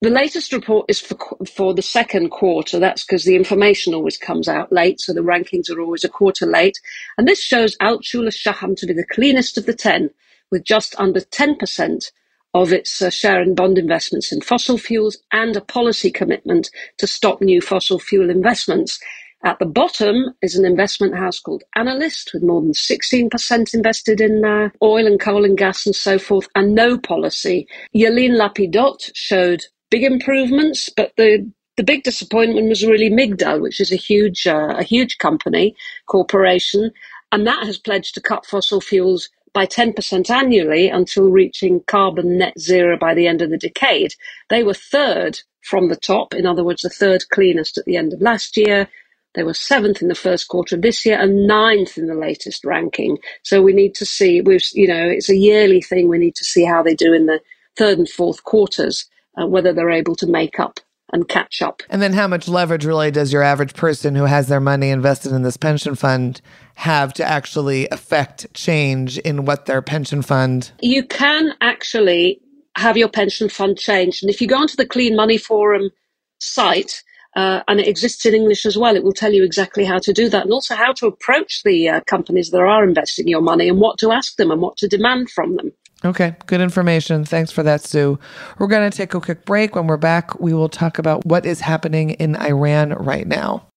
The 0.01 0.09
latest 0.09 0.53
report 0.53 0.85
is 0.87 0.99
for, 0.99 1.17
for 1.53 1.73
the 1.73 1.81
second 1.81 2.29
quarter. 2.29 2.79
That's 2.79 3.05
because 3.05 3.25
the 3.25 3.35
information 3.35 3.93
always 3.93 4.17
comes 4.17 4.47
out 4.47 4.71
late, 4.71 5.01
so 5.01 5.13
the 5.13 5.21
rankings 5.21 5.69
are 5.69 5.81
always 5.81 6.03
a 6.03 6.09
quarter 6.09 6.45
late. 6.45 6.79
And 7.17 7.27
this 7.27 7.41
shows 7.41 7.77
Altshuler 7.77 8.33
Shaham 8.33 8.75
to 8.75 8.85
be 8.85 8.93
the 8.93 9.05
cleanest 9.05 9.57
of 9.57 9.65
the 9.65 9.73
10, 9.73 10.09
with 10.49 10.63
just 10.63 10.95
under 10.97 11.19
10% 11.19 12.11
of 12.55 12.73
its 12.73 13.01
uh, 13.03 13.11
share 13.11 13.43
in 13.43 13.53
bond 13.53 13.77
investments 13.77 14.31
in 14.31 14.41
fossil 14.41 14.79
fuels 14.79 15.19
and 15.33 15.57
a 15.57 15.61
policy 15.61 16.09
commitment 16.09 16.71
to 16.97 17.05
stop 17.05 17.41
new 17.41 17.61
fossil 17.61 17.99
fuel 17.99 18.31
investments. 18.31 18.97
At 19.43 19.59
the 19.59 19.67
bottom 19.67 20.33
is 20.41 20.55
an 20.55 20.65
investment 20.65 21.15
house 21.15 21.39
called 21.39 21.65
Analyst 21.75 22.31
with 22.33 22.43
more 22.43 22.61
than 22.61 22.71
16% 22.73 23.75
invested 23.75 24.21
in 24.21 24.45
uh, 24.45 24.69
oil 24.81 25.05
and 25.05 25.19
coal 25.19 25.45
and 25.45 25.57
gas 25.57 25.85
and 25.85 25.95
so 25.95 26.17
forth, 26.17 26.47
and 26.55 26.73
no 26.73 26.97
policy. 26.97 27.67
Yelin 27.95 28.37
Lapidot 28.37 29.11
showed 29.15 29.65
big 29.91 30.03
improvements, 30.03 30.89
but 30.97 31.13
the 31.17 31.51
the 31.77 31.83
big 31.83 32.03
disappointment 32.03 32.69
was 32.69 32.87
really 32.87 33.09
Migdal, 33.11 33.61
which 33.61 33.81
is 33.81 33.91
a 33.91 33.97
huge 33.97 34.47
uh, 34.47 34.75
a 34.77 34.83
huge 34.83 35.17
company 35.19 35.75
corporation, 36.07 36.91
and 37.33 37.45
that 37.45 37.65
has 37.65 37.77
pledged 37.77 38.15
to 38.15 38.21
cut 38.21 38.45
fossil 38.47 38.81
fuels 38.81 39.29
by 39.55 39.65
10% 39.65 40.29
annually 40.29 40.89
until 40.89 41.31
reaching 41.31 41.81
carbon 41.87 42.37
net 42.37 42.59
zero 42.59 42.97
by 42.97 43.15
the 43.15 43.25
end 43.25 43.41
of 43.41 43.49
the 43.49 43.57
decade. 43.57 44.13
They 44.49 44.63
were 44.63 44.75
third 44.75 45.39
from 45.63 45.89
the 45.89 45.95
top, 45.95 46.35
in 46.35 46.45
other 46.45 46.63
words, 46.63 46.83
the 46.83 46.89
third 46.91 47.23
cleanest 47.31 47.79
at 47.79 47.85
the 47.85 47.97
end 47.97 48.13
of 48.13 48.21
last 48.21 48.57
year. 48.57 48.89
They 49.33 49.43
were 49.43 49.55
seventh 49.55 50.01
in 50.01 50.09
the 50.09 50.15
first 50.15 50.49
quarter 50.49 50.75
of 50.75 50.83
this 50.83 51.05
year 51.05 51.19
and 51.19 51.47
ninth 51.47 51.97
in 51.97 52.07
the 52.07 52.15
latest 52.15 52.65
ranking. 52.65 53.17
So 53.43 53.63
we 53.63 53.73
need 53.73 53.95
to 53.95 54.05
see, 54.05 54.41
we've, 54.41 54.63
you 54.73 54.89
know, 54.89 55.07
it's 55.09 55.29
a 55.29 55.37
yearly 55.37 55.81
thing. 55.81 56.09
We 56.09 56.19
need 56.19 56.35
to 56.35 56.45
see 56.45 56.65
how 56.65 56.83
they 56.83 56.95
do 56.95 57.13
in 57.13 57.25
the 57.25 57.41
third 57.77 57.97
and 57.97 58.09
fourth 58.09 58.43
quarters, 58.43 59.09
uh, 59.41 59.47
whether 59.47 59.73
they're 59.73 59.89
able 59.89 60.15
to 60.17 60.27
make 60.27 60.59
up 60.59 60.81
and 61.13 61.27
catch 61.27 61.61
up. 61.61 61.83
And 61.89 62.01
then 62.01 62.13
how 62.13 62.27
much 62.27 62.47
leverage 62.47 62.85
really 62.85 63.11
does 63.11 63.31
your 63.31 63.43
average 63.43 63.73
person 63.73 64.15
who 64.15 64.25
has 64.25 64.47
their 64.47 64.59
money 64.59 64.89
invested 64.89 65.31
in 65.31 65.43
this 65.43 65.57
pension 65.57 65.95
fund 65.95 66.41
have 66.75 67.13
to 67.13 67.23
actually 67.23 67.87
affect 67.89 68.53
change 68.53 69.17
in 69.19 69.45
what 69.45 69.65
their 69.65 69.81
pension 69.81 70.21
fund? 70.21 70.71
You 70.81 71.05
can 71.05 71.53
actually 71.61 72.41
have 72.75 72.97
your 72.97 73.09
pension 73.09 73.49
fund 73.49 73.77
changed. 73.77 74.23
And 74.23 74.29
if 74.29 74.41
you 74.41 74.47
go 74.47 74.57
onto 74.57 74.75
the 74.75 74.85
Clean 74.85 75.15
Money 75.15 75.37
Forum 75.37 75.91
site, 76.39 77.03
uh, 77.35 77.61
and 77.67 77.79
it 77.81 77.87
exists 77.87 78.25
in 78.25 78.33
English 78.33 78.65
as 78.65 78.77
well. 78.77 78.95
It 78.95 79.03
will 79.03 79.13
tell 79.13 79.33
you 79.33 79.43
exactly 79.43 79.83
how 79.83 79.99
to 79.99 80.13
do 80.13 80.29
that 80.29 80.43
and 80.43 80.53
also 80.53 80.73
how 80.73 80.93
to 80.93 81.07
approach 81.07 81.63
the 81.63 81.89
uh, 81.89 82.01
companies 82.07 82.51
that 82.51 82.61
are 82.61 82.83
investing 82.83 83.27
your 83.27 83.41
money 83.41 83.67
and 83.67 83.79
what 83.79 83.97
to 83.99 84.11
ask 84.11 84.37
them 84.37 84.51
and 84.51 84.61
what 84.61 84.77
to 84.77 84.87
demand 84.87 85.29
from 85.29 85.57
them. 85.57 85.73
Okay, 86.05 86.35
good 86.45 86.61
information. 86.61 87.25
Thanks 87.25 87.51
for 87.51 87.63
that, 87.63 87.81
Sue. 87.81 88.19
We're 88.59 88.67
going 88.67 88.89
to 88.89 88.95
take 88.95 89.15
a 89.15 89.19
quick 89.21 89.43
break. 89.43 89.75
When 89.75 89.87
we're 89.87 89.97
back, 89.97 90.39
we 90.39 90.53
will 90.53 90.69
talk 90.69 90.99
about 90.99 91.25
what 91.25 91.47
is 91.47 91.61
happening 91.61 92.11
in 92.11 92.35
Iran 92.35 92.91
right 92.91 93.25
now. 93.25 93.67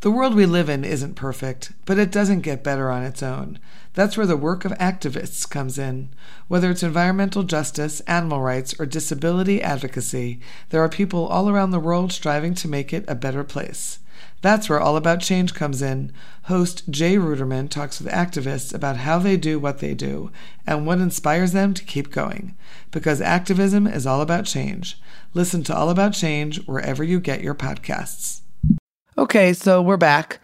The 0.00 0.10
world 0.10 0.34
we 0.34 0.46
live 0.46 0.68
in 0.68 0.84
isn't 0.84 1.14
perfect, 1.14 1.72
but 1.84 1.98
it 1.98 2.10
doesn't 2.10 2.40
get 2.40 2.64
better 2.64 2.90
on 2.90 3.04
its 3.04 3.22
own. 3.22 3.60
That's 3.94 4.16
where 4.16 4.26
the 4.26 4.36
work 4.36 4.64
of 4.64 4.72
activists 4.72 5.48
comes 5.48 5.78
in. 5.78 6.10
Whether 6.48 6.70
it's 6.70 6.82
environmental 6.82 7.44
justice, 7.44 8.00
animal 8.00 8.40
rights, 8.40 8.74
or 8.78 8.86
disability 8.86 9.62
advocacy, 9.62 10.40
there 10.70 10.82
are 10.82 10.88
people 10.88 11.26
all 11.26 11.48
around 11.48 11.70
the 11.70 11.80
world 11.80 12.12
striving 12.12 12.54
to 12.54 12.68
make 12.68 12.92
it 12.92 13.04
a 13.06 13.14
better 13.14 13.44
place. 13.44 14.00
That's 14.40 14.68
where 14.68 14.80
All 14.80 14.96
About 14.96 15.20
Change 15.20 15.54
comes 15.54 15.82
in. 15.82 16.12
Host 16.44 16.88
Jay 16.88 17.16
Ruderman 17.16 17.68
talks 17.68 18.00
with 18.00 18.12
activists 18.12 18.72
about 18.72 18.98
how 18.98 19.18
they 19.18 19.36
do 19.36 19.58
what 19.58 19.78
they 19.78 19.94
do 19.94 20.30
and 20.66 20.86
what 20.86 20.98
inspires 20.98 21.52
them 21.52 21.74
to 21.74 21.84
keep 21.84 22.12
going. 22.12 22.56
Because 22.90 23.20
activism 23.20 23.86
is 23.86 24.06
all 24.06 24.20
about 24.20 24.44
change. 24.44 25.00
Listen 25.34 25.62
to 25.64 25.76
All 25.76 25.90
About 25.90 26.14
Change 26.14 26.64
wherever 26.66 27.02
you 27.02 27.20
get 27.20 27.42
your 27.42 27.54
podcasts. 27.54 28.40
Okay, 29.16 29.52
so 29.52 29.82
we're 29.82 29.96
back. 29.96 30.40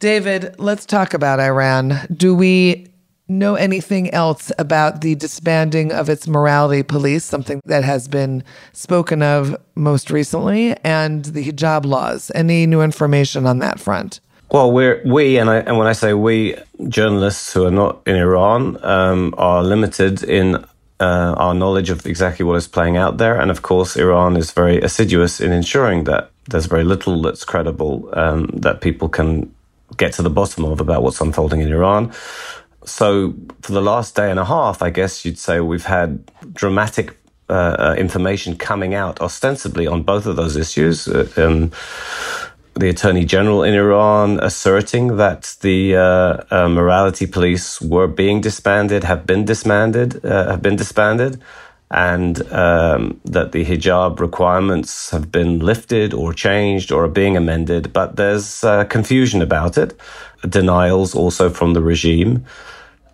David, 0.00 0.54
let's 0.58 0.86
talk 0.86 1.14
about 1.14 1.40
Iran. 1.40 2.06
Do 2.14 2.34
we 2.34 2.88
know 3.28 3.54
anything 3.54 4.10
else 4.10 4.52
about 4.58 5.00
the 5.00 5.14
disbanding 5.14 5.92
of 5.92 6.08
its 6.08 6.28
morality 6.28 6.82
police, 6.82 7.24
something 7.24 7.60
that 7.64 7.84
has 7.84 8.08
been 8.08 8.44
spoken 8.72 9.22
of 9.22 9.56
most 9.74 10.10
recently, 10.10 10.76
and 10.84 11.24
the 11.26 11.44
hijab 11.44 11.84
laws? 11.84 12.30
Any 12.34 12.66
new 12.66 12.82
information 12.82 13.46
on 13.46 13.58
that 13.60 13.80
front? 13.80 14.20
Well, 14.50 14.70
we're 14.70 15.02
we 15.04 15.38
and 15.38 15.50
I, 15.50 15.56
and 15.56 15.76
when 15.76 15.88
I 15.88 15.92
say 15.92 16.14
we, 16.14 16.56
journalists 16.88 17.52
who 17.52 17.66
are 17.66 17.70
not 17.70 18.00
in 18.06 18.16
Iran 18.16 18.78
um, 18.84 19.34
are 19.36 19.62
limited 19.62 20.22
in 20.22 20.64
uh, 21.00 21.34
our 21.36 21.52
knowledge 21.52 21.90
of 21.90 22.06
exactly 22.06 22.44
what 22.44 22.54
is 22.54 22.68
playing 22.68 22.96
out 22.96 23.18
there, 23.18 23.38
and 23.40 23.50
of 23.50 23.62
course, 23.62 23.96
Iran 23.96 24.36
is 24.36 24.52
very 24.52 24.80
assiduous 24.80 25.40
in 25.40 25.52
ensuring 25.52 26.04
that 26.04 26.30
there's 26.48 26.66
very 26.66 26.84
little 26.84 27.20
that's 27.22 27.44
credible 27.44 28.08
um, 28.12 28.46
that 28.54 28.80
people 28.80 29.08
can 29.08 29.52
get 29.96 30.12
to 30.12 30.22
the 30.22 30.30
bottom 30.30 30.64
of 30.64 30.80
about 30.80 31.02
what's 31.02 31.20
unfolding 31.20 31.60
in 31.60 31.72
Iran 31.72 32.12
so 32.86 33.34
for 33.62 33.72
the 33.72 33.82
last 33.82 34.14
day 34.14 34.30
and 34.30 34.38
a 34.38 34.44
half, 34.44 34.80
I 34.80 34.90
guess 34.90 35.24
you'd 35.24 35.38
say 35.38 35.60
we've 35.60 35.84
had 35.84 36.24
dramatic 36.54 37.16
uh, 37.48 37.52
uh, 37.52 37.94
information 37.96 38.56
coming 38.56 38.94
out 38.94 39.20
ostensibly 39.20 39.86
on 39.86 40.02
both 40.02 40.26
of 40.26 40.36
those 40.36 40.56
issues. 40.56 41.06
Uh, 41.06 41.28
um, 41.36 41.70
the 42.74 42.88
Attorney 42.88 43.24
General 43.24 43.62
in 43.62 43.74
Iran 43.74 44.40
asserting 44.40 45.16
that 45.16 45.56
the 45.60 45.96
uh, 45.96 46.42
uh 46.50 46.68
morality 46.68 47.26
police 47.26 47.80
were 47.80 48.08
being 48.08 48.40
disbanded, 48.40 49.04
have 49.04 49.26
been 49.26 49.44
disbanded, 49.44 50.24
uh, 50.24 50.50
have 50.50 50.60
been 50.60 50.76
disbanded, 50.76 51.40
and 51.90 52.42
um, 52.52 53.20
that 53.24 53.52
the 53.52 53.64
hijab 53.64 54.18
requirements 54.18 55.10
have 55.10 55.30
been 55.30 55.60
lifted 55.60 56.12
or 56.12 56.34
changed 56.34 56.90
or 56.90 57.04
are 57.04 57.08
being 57.22 57.36
amended. 57.36 57.92
But 57.92 58.16
there's 58.16 58.60
confusion 58.88 59.40
about 59.40 59.78
it, 59.78 59.98
denials 60.48 61.14
also 61.14 61.48
from 61.48 61.74
the 61.74 61.80
regime. 61.80 62.44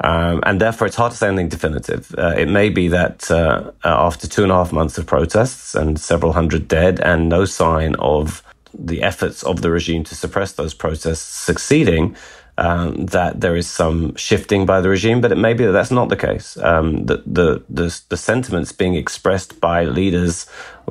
Um, 0.02 0.40
and 0.44 0.60
therefore, 0.60 0.86
it's 0.88 0.96
hard 0.96 1.12
to 1.12 1.18
say 1.18 1.28
anything 1.28 1.48
definitive. 1.48 2.14
Uh, 2.18 2.34
it 2.36 2.48
may 2.48 2.68
be 2.68 2.88
that 2.88 3.30
uh, 3.30 3.70
uh, 3.84 4.06
after 4.06 4.26
two 4.26 4.42
and 4.42 4.50
a 4.50 4.54
half 4.54 4.72
months 4.72 4.98
of 4.98 5.06
protests 5.06 5.74
and 5.74 5.98
several 5.98 6.32
hundred 6.32 6.66
dead, 6.66 7.00
and 7.00 7.28
no 7.28 7.44
sign 7.44 7.94
of 7.96 8.42
the 8.74 9.02
efforts 9.02 9.42
of 9.42 9.62
the 9.62 9.70
regime 9.70 10.02
to 10.04 10.14
suppress 10.14 10.52
those 10.52 10.74
protests 10.74 11.20
succeeding, 11.20 12.16
um, 12.58 13.06
that 13.06 13.40
there 13.40 13.56
is 13.56 13.68
some 13.68 14.14
shifting 14.16 14.66
by 14.66 14.80
the 14.80 14.88
regime, 14.88 15.20
but 15.20 15.32
it 15.32 15.38
may 15.38 15.54
be 15.54 15.64
that 15.64 15.72
that's 15.72 15.90
not 15.90 16.08
the 16.08 16.16
case. 16.16 16.56
Um, 16.58 17.06
the, 17.06 17.22
the, 17.24 17.62
the, 17.68 18.00
the 18.08 18.16
sentiments 18.16 18.72
being 18.72 18.94
expressed 18.94 19.60
by 19.60 19.84
leaders 19.84 20.46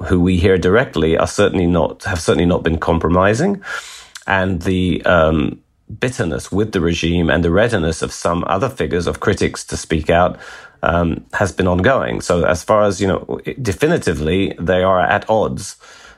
who 0.07 0.19
we 0.21 0.37
hear 0.37 0.57
directly 0.57 1.17
are 1.17 1.27
certainly 1.27 1.67
not 1.67 2.03
have 2.05 2.21
certainly 2.21 2.45
not 2.45 2.63
been 2.63 2.77
compromising, 2.77 3.61
and 4.25 4.61
the 4.61 5.03
um, 5.05 5.61
bitterness 5.99 6.51
with 6.51 6.71
the 6.71 6.81
regime 6.81 7.29
and 7.29 7.43
the 7.43 7.51
readiness 7.51 8.01
of 8.01 8.11
some 8.11 8.43
other 8.47 8.69
figures 8.69 9.07
of 9.07 9.19
critics 9.19 9.63
to 9.65 9.77
speak 9.77 10.09
out 10.09 10.39
um, 10.83 11.23
has 11.33 11.51
been 11.51 11.67
ongoing. 11.67 12.21
So 12.21 12.43
as 12.45 12.63
far 12.63 12.83
as 12.83 13.01
you 13.01 13.07
know, 13.07 13.39
definitively 13.61 14.55
they 14.59 14.83
are 14.83 15.01
at 15.01 15.29
odds. 15.29 15.77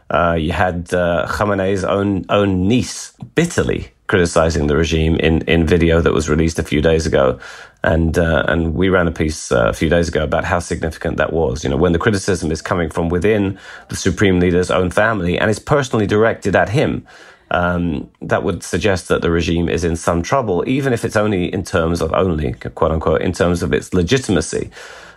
Uh, 0.10 0.38
you 0.40 0.52
had 0.52 0.94
uh, 0.94 1.28
Khamenei's 1.30 1.84
own 1.84 2.26
own 2.30 2.68
niece 2.68 3.14
bitterly 3.36 3.92
criticizing 4.08 4.68
the 4.68 4.76
regime 4.76 5.16
in, 5.16 5.42
in 5.44 5.66
video 5.66 6.02
that 6.02 6.14
was 6.14 6.30
released 6.30 6.60
a 6.60 6.64
few 6.64 6.82
days 6.82 7.08
ago. 7.08 7.40
And, 7.84 8.18
uh, 8.18 8.46
and 8.48 8.76
we 8.76 8.90
ran 8.90 9.08
a 9.08 9.12
piece 9.12 9.52
uh, 9.52 9.70
a 9.70 9.74
few 9.74 9.90
days 9.90 10.08
ago 10.08 10.24
about 10.24 10.46
how 10.46 10.60
significant 10.60 11.18
that 11.18 11.34
was. 11.34 11.64
You 11.64 11.70
know, 11.70 11.78
when 11.78 11.94
the 11.94 12.00
criticism 12.00 12.52
is 12.52 12.62
coming 12.62 12.90
from 12.90 13.10
within 13.10 13.58
the 13.90 13.96
supreme 13.96 14.40
leader's 14.40 14.70
own 14.70 14.92
family 14.92 15.40
and 15.40 15.50
is 15.50 15.60
personally 15.60 16.06
directed 16.06 16.56
at 16.56 16.70
him, 16.70 17.08
um, 17.54 18.10
that 18.22 18.44
would 18.44 18.64
suggest 18.64 19.08
that 19.10 19.22
the 19.22 19.32
regime 19.32 19.70
is 19.70 19.84
in 19.84 19.96
some 19.96 20.24
trouble, 20.24 20.68
even 20.68 20.92
if 20.92 21.06
it's 21.06 21.16
only 21.16 21.54
in 21.54 21.64
terms 21.64 22.02
of 22.02 22.12
only, 22.14 22.54
quote 22.54 22.92
unquote, 22.92 23.22
in 23.22 23.32
terms 23.32 23.64
of 23.64 23.74
its 23.74 23.94
legitimacy. 23.94 24.72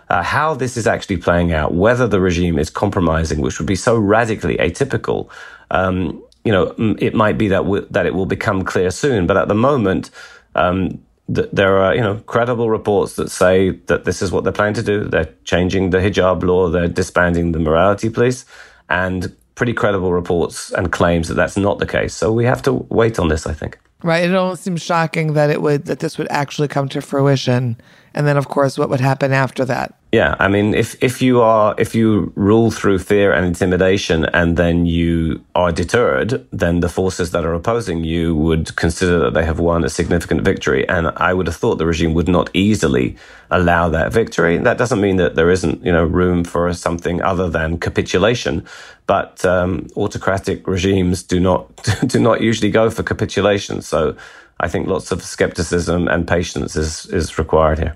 Uh, 0.09 0.23
how 0.23 0.53
this 0.53 0.77
is 0.77 0.87
actually 0.87 1.17
playing 1.17 1.51
out, 1.51 1.73
whether 1.73 2.07
the 2.07 2.21
regime 2.21 2.57
is 2.57 2.69
compromising, 2.69 3.41
which 3.41 3.59
would 3.59 3.67
be 3.67 3.75
so 3.75 3.97
radically 3.97 4.55
atypical, 4.57 5.29
um, 5.71 6.23
you 6.45 6.51
know, 6.53 6.73
it 6.99 7.13
might 7.13 7.37
be 7.37 7.49
that 7.49 7.63
w- 7.63 7.85
that 7.91 8.05
it 8.05 8.15
will 8.15 8.25
become 8.25 8.63
clear 8.63 8.89
soon. 8.89 9.27
But 9.27 9.35
at 9.35 9.49
the 9.49 9.55
moment, 9.55 10.11
um, 10.55 11.01
th- 11.33 11.49
there 11.51 11.77
are 11.79 11.93
you 11.93 12.01
know 12.01 12.21
credible 12.25 12.69
reports 12.69 13.15
that 13.17 13.29
say 13.29 13.71
that 13.87 14.05
this 14.05 14.21
is 14.21 14.31
what 14.31 14.45
they're 14.45 14.53
planning 14.53 14.75
to 14.75 14.83
do. 14.83 15.03
They're 15.03 15.33
changing 15.43 15.89
the 15.89 15.97
hijab 15.97 16.43
law. 16.43 16.69
They're 16.69 16.87
disbanding 16.87 17.51
the 17.51 17.59
morality 17.59 18.09
police, 18.09 18.45
and 18.89 19.35
pretty 19.57 19.73
credible 19.73 20.13
reports 20.13 20.71
and 20.73 20.91
claims 20.91 21.27
that 21.27 21.33
that's 21.33 21.57
not 21.57 21.79
the 21.79 21.85
case. 21.85 22.13
So 22.13 22.31
we 22.31 22.45
have 22.45 22.61
to 22.61 22.73
wait 22.89 23.19
on 23.19 23.27
this. 23.27 23.45
I 23.45 23.53
think. 23.53 23.77
Right. 24.03 24.23
It 24.23 24.35
almost 24.35 24.63
seems 24.63 24.81
shocking 24.81 25.33
that 25.33 25.49
it 25.49 25.61
would 25.61 25.85
that 25.85 25.99
this 25.99 26.17
would 26.17 26.27
actually 26.29 26.67
come 26.69 26.87
to 26.89 27.01
fruition, 27.01 27.75
and 28.13 28.25
then 28.25 28.37
of 28.37 28.47
course 28.47 28.77
what 28.77 28.89
would 28.89 29.01
happen 29.01 29.33
after 29.33 29.65
that. 29.65 29.96
Yeah, 30.13 30.35
I 30.39 30.47
mean, 30.47 30.73
if 30.73 30.95
if 31.03 31.21
you 31.21 31.41
are 31.41 31.75
if 31.77 31.93
you 31.93 32.31
rule 32.35 32.71
through 32.71 32.99
fear 32.99 33.33
and 33.33 33.45
intimidation, 33.45 34.23
and 34.23 34.55
then 34.55 34.85
you 34.85 35.43
are 35.53 35.73
deterred, 35.73 36.47
then 36.51 36.79
the 36.79 36.87
forces 36.87 37.31
that 37.31 37.43
are 37.43 37.53
opposing 37.53 38.05
you 38.05 38.33
would 38.33 38.73
consider 38.77 39.19
that 39.19 39.33
they 39.33 39.43
have 39.43 39.59
won 39.59 39.83
a 39.83 39.89
significant 39.89 40.43
victory. 40.43 40.87
And 40.87 41.07
I 41.17 41.33
would 41.33 41.47
have 41.47 41.57
thought 41.57 41.75
the 41.75 41.85
regime 41.85 42.13
would 42.13 42.29
not 42.29 42.49
easily 42.53 43.17
allow 43.51 43.89
that 43.89 44.13
victory. 44.13 44.57
That 44.57 44.77
doesn't 44.77 45.01
mean 45.01 45.17
that 45.17 45.35
there 45.35 45.51
isn't, 45.51 45.83
you 45.83 45.91
know, 45.91 46.05
room 46.05 46.45
for 46.45 46.73
something 46.73 47.21
other 47.21 47.49
than 47.49 47.77
capitulation. 47.77 48.65
But 49.07 49.43
um, 49.43 49.87
autocratic 49.97 50.67
regimes 50.67 51.21
do 51.21 51.41
not 51.41 51.67
do 52.07 52.19
not 52.21 52.39
usually 52.39 52.71
go 52.71 52.89
for 52.89 53.03
capitulation. 53.03 53.81
So 53.81 54.15
I 54.57 54.69
think 54.69 54.87
lots 54.87 55.11
of 55.11 55.21
skepticism 55.21 56.07
and 56.07 56.25
patience 56.25 56.77
is 56.77 57.07
is 57.07 57.37
required 57.37 57.79
here. 57.79 57.95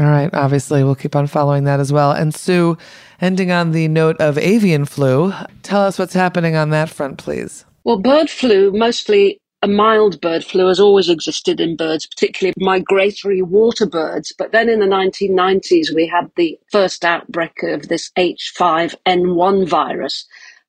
All 0.00 0.06
right. 0.06 0.32
Obviously, 0.32 0.82
we'll 0.84 0.94
keep 0.94 1.14
on 1.14 1.26
following 1.26 1.64
that 1.64 1.80
as 1.80 1.92
well. 1.92 2.12
And 2.12 2.34
Sue, 2.34 2.78
ending 3.20 3.50
on 3.50 3.72
the 3.72 3.88
note 3.88 4.16
of 4.20 4.38
avian 4.38 4.86
flu, 4.86 5.32
tell 5.62 5.82
us 5.82 5.98
what's 5.98 6.14
happening 6.14 6.56
on 6.56 6.70
that 6.70 6.88
front, 6.88 7.18
please. 7.18 7.64
Well, 7.84 7.98
bird 7.98 8.30
flu, 8.30 8.72
mostly 8.72 9.38
a 9.60 9.68
mild 9.68 10.20
bird 10.20 10.44
flu, 10.44 10.68
has 10.68 10.80
always 10.80 11.08
existed 11.08 11.60
in 11.60 11.76
birds, 11.76 12.06
particularly 12.06 12.54
migratory 12.56 13.42
water 13.42 13.86
birds. 13.86 14.32
But 14.36 14.52
then 14.52 14.68
in 14.68 14.80
the 14.80 14.86
1990s, 14.86 15.94
we 15.94 16.06
had 16.06 16.30
the 16.36 16.58
first 16.70 17.04
outbreak 17.04 17.62
of 17.62 17.88
this 17.88 18.10
H5N1 18.16 19.68
virus 19.68 20.26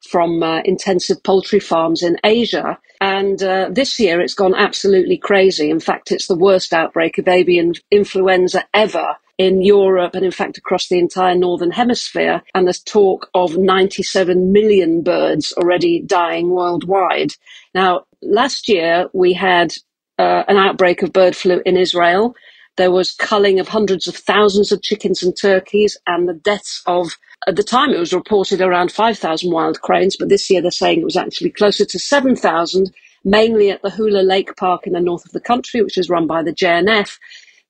from 0.09 0.43
uh, 0.43 0.61
intensive 0.65 1.23
poultry 1.23 1.59
farms 1.59 2.03
in 2.03 2.17
Asia. 2.23 2.77
And 2.99 3.41
uh, 3.41 3.69
this 3.71 3.99
year 3.99 4.19
it's 4.19 4.33
gone 4.33 4.53
absolutely 4.53 5.17
crazy. 5.17 5.69
In 5.69 5.79
fact, 5.79 6.11
it's 6.11 6.27
the 6.27 6.37
worst 6.37 6.73
outbreak 6.73 7.17
of 7.17 7.27
avian 7.27 7.73
influenza 7.89 8.65
ever 8.73 9.15
in 9.37 9.61
Europe 9.61 10.15
and 10.15 10.25
in 10.25 10.31
fact 10.31 10.57
across 10.57 10.87
the 10.87 10.99
entire 10.99 11.35
northern 11.35 11.71
hemisphere. 11.71 12.41
And 12.53 12.67
there's 12.67 12.81
talk 12.81 13.29
of 13.33 13.57
97 13.57 14.51
million 14.51 15.01
birds 15.01 15.53
already 15.53 16.01
dying 16.01 16.49
worldwide. 16.49 17.33
Now, 17.73 18.05
last 18.21 18.69
year 18.69 19.09
we 19.13 19.33
had 19.33 19.73
uh, 20.19 20.43
an 20.47 20.57
outbreak 20.57 21.01
of 21.01 21.13
bird 21.13 21.35
flu 21.35 21.61
in 21.65 21.77
Israel. 21.77 22.35
There 22.75 22.91
was 22.91 23.11
culling 23.11 23.59
of 23.59 23.67
hundreds 23.67 24.07
of 24.07 24.15
thousands 24.15 24.71
of 24.71 24.81
chickens 24.81 25.21
and 25.23 25.35
turkeys 25.39 25.97
and 26.07 26.27
the 26.27 26.33
deaths 26.33 26.81
of 26.85 27.17
at 27.47 27.55
the 27.55 27.63
time, 27.63 27.91
it 27.91 27.99
was 27.99 28.13
reported 28.13 28.61
around 28.61 28.91
5,000 28.91 29.51
wild 29.51 29.81
cranes, 29.81 30.15
but 30.17 30.29
this 30.29 30.49
year 30.49 30.61
they're 30.61 30.71
saying 30.71 31.01
it 31.01 31.05
was 31.05 31.17
actually 31.17 31.49
closer 31.49 31.83
to 31.83 31.99
7,000, 31.99 32.93
mainly 33.25 33.69
at 33.69 33.81
the 33.81 33.89
Hula 33.89 34.21
Lake 34.21 34.55
Park 34.55 34.87
in 34.87 34.93
the 34.93 34.99
north 35.01 35.25
of 35.25 35.31
the 35.31 35.41
country, 35.41 35.81
which 35.81 35.97
is 35.97 36.09
run 36.09 36.25
by 36.25 36.41
the 36.41 36.53
JNF. 36.53 37.17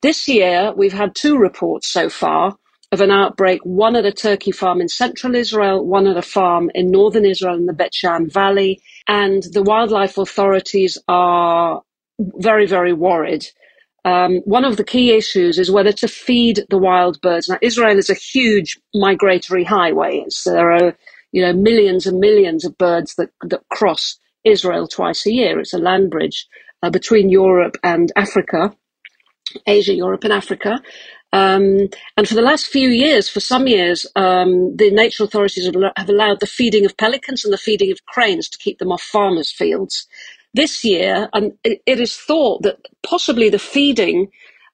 This 0.04 0.28
year, 0.30 0.74
we've 0.76 0.94
had 0.94 1.16
two 1.16 1.38
reports 1.38 1.90
so 1.92 2.10
far 2.10 2.58
of 2.92 3.02
an 3.02 3.12
outbreak, 3.12 3.62
one 3.66 3.98
at 3.98 4.06
a 4.06 4.14
turkey 4.14 4.52
farm 4.52 4.82
in 4.82 4.90
central 4.90 5.36
Israel, 5.36 5.86
one 5.86 6.08
at 6.08 6.18
a 6.18 6.24
farm 6.24 6.72
in 6.76 6.92
northern 6.92 7.26
Israel 7.26 7.56
in 7.58 7.68
the 7.68 7.74
Beit 7.74 7.96
She'an 7.96 8.30
Valley. 8.30 8.82
And 9.08 9.44
the 9.54 9.64
wildlife 9.64 10.20
authorities 10.20 11.00
are 11.10 11.84
very, 12.20 12.68
very 12.68 12.94
worried 12.94 13.48
um, 14.06 14.38
one 14.46 14.66
of 14.66 14.78
the 14.78 14.84
key 14.84 15.14
issues 15.14 15.60
is 15.60 15.72
whether 15.72 15.94
to 15.94 16.08
feed 16.08 16.66
the 16.70 16.78
wild 16.78 17.22
birds. 17.22 17.50
Now, 17.50 17.58
Israel 17.62 17.98
is 17.98 18.10
a 18.10 18.16
huge 18.16 18.80
migratory 18.94 19.64
highway. 19.64 20.26
There 20.46 20.72
are, 20.72 20.98
you 21.32 21.42
know, 21.42 21.54
millions 21.54 22.06
and 22.06 22.20
millions 22.20 22.66
of 22.66 22.78
birds 22.78 23.16
that, 23.16 23.30
that 23.44 23.62
cross 23.70 24.18
Israel 24.44 24.88
twice 24.88 25.26
a 25.26 25.34
year. 25.34 25.60
It's 25.60 25.74
a 25.74 25.78
land 25.78 26.12
bridge 26.12 26.48
uh, 26.84 26.90
between 26.90 27.30
Europe 27.30 27.78
and 27.84 28.12
Africa, 28.18 28.76
Asia, 29.68 29.94
Europe, 29.94 30.24
and 30.24 30.34
Africa. 30.34 30.80
Um, 31.34 31.90
and 32.16 32.28
for 32.28 32.36
the 32.36 32.42
last 32.44 32.68
few 32.68 32.90
years, 32.90 33.28
for 33.28 33.40
some 33.40 33.68
years, 33.68 34.06
um, 34.16 34.76
the 34.78 34.92
nature 34.92 35.24
authorities 35.24 35.66
have, 35.66 35.76
have 35.98 36.10
allowed 36.10 36.40
the 36.40 36.48
feeding 36.48 36.86
of 36.86 36.96
pelicans 36.98 37.44
and 37.44 37.52
the 37.52 37.58
feeding 37.58 37.92
of 37.92 38.06
cranes 38.06 38.48
to 38.50 38.58
keep 38.60 38.78
them 38.78 38.92
off 38.92 39.02
farmers' 39.02 39.52
fields. 39.52 40.08
This 40.54 40.84
year, 40.84 41.30
and 41.34 41.54
it, 41.64 41.82
it 41.88 42.00
is 42.00 42.16
thought 42.16 42.62
that 42.62 42.78
possibly 43.02 43.50
the 43.50 43.58
feeding 43.58 44.28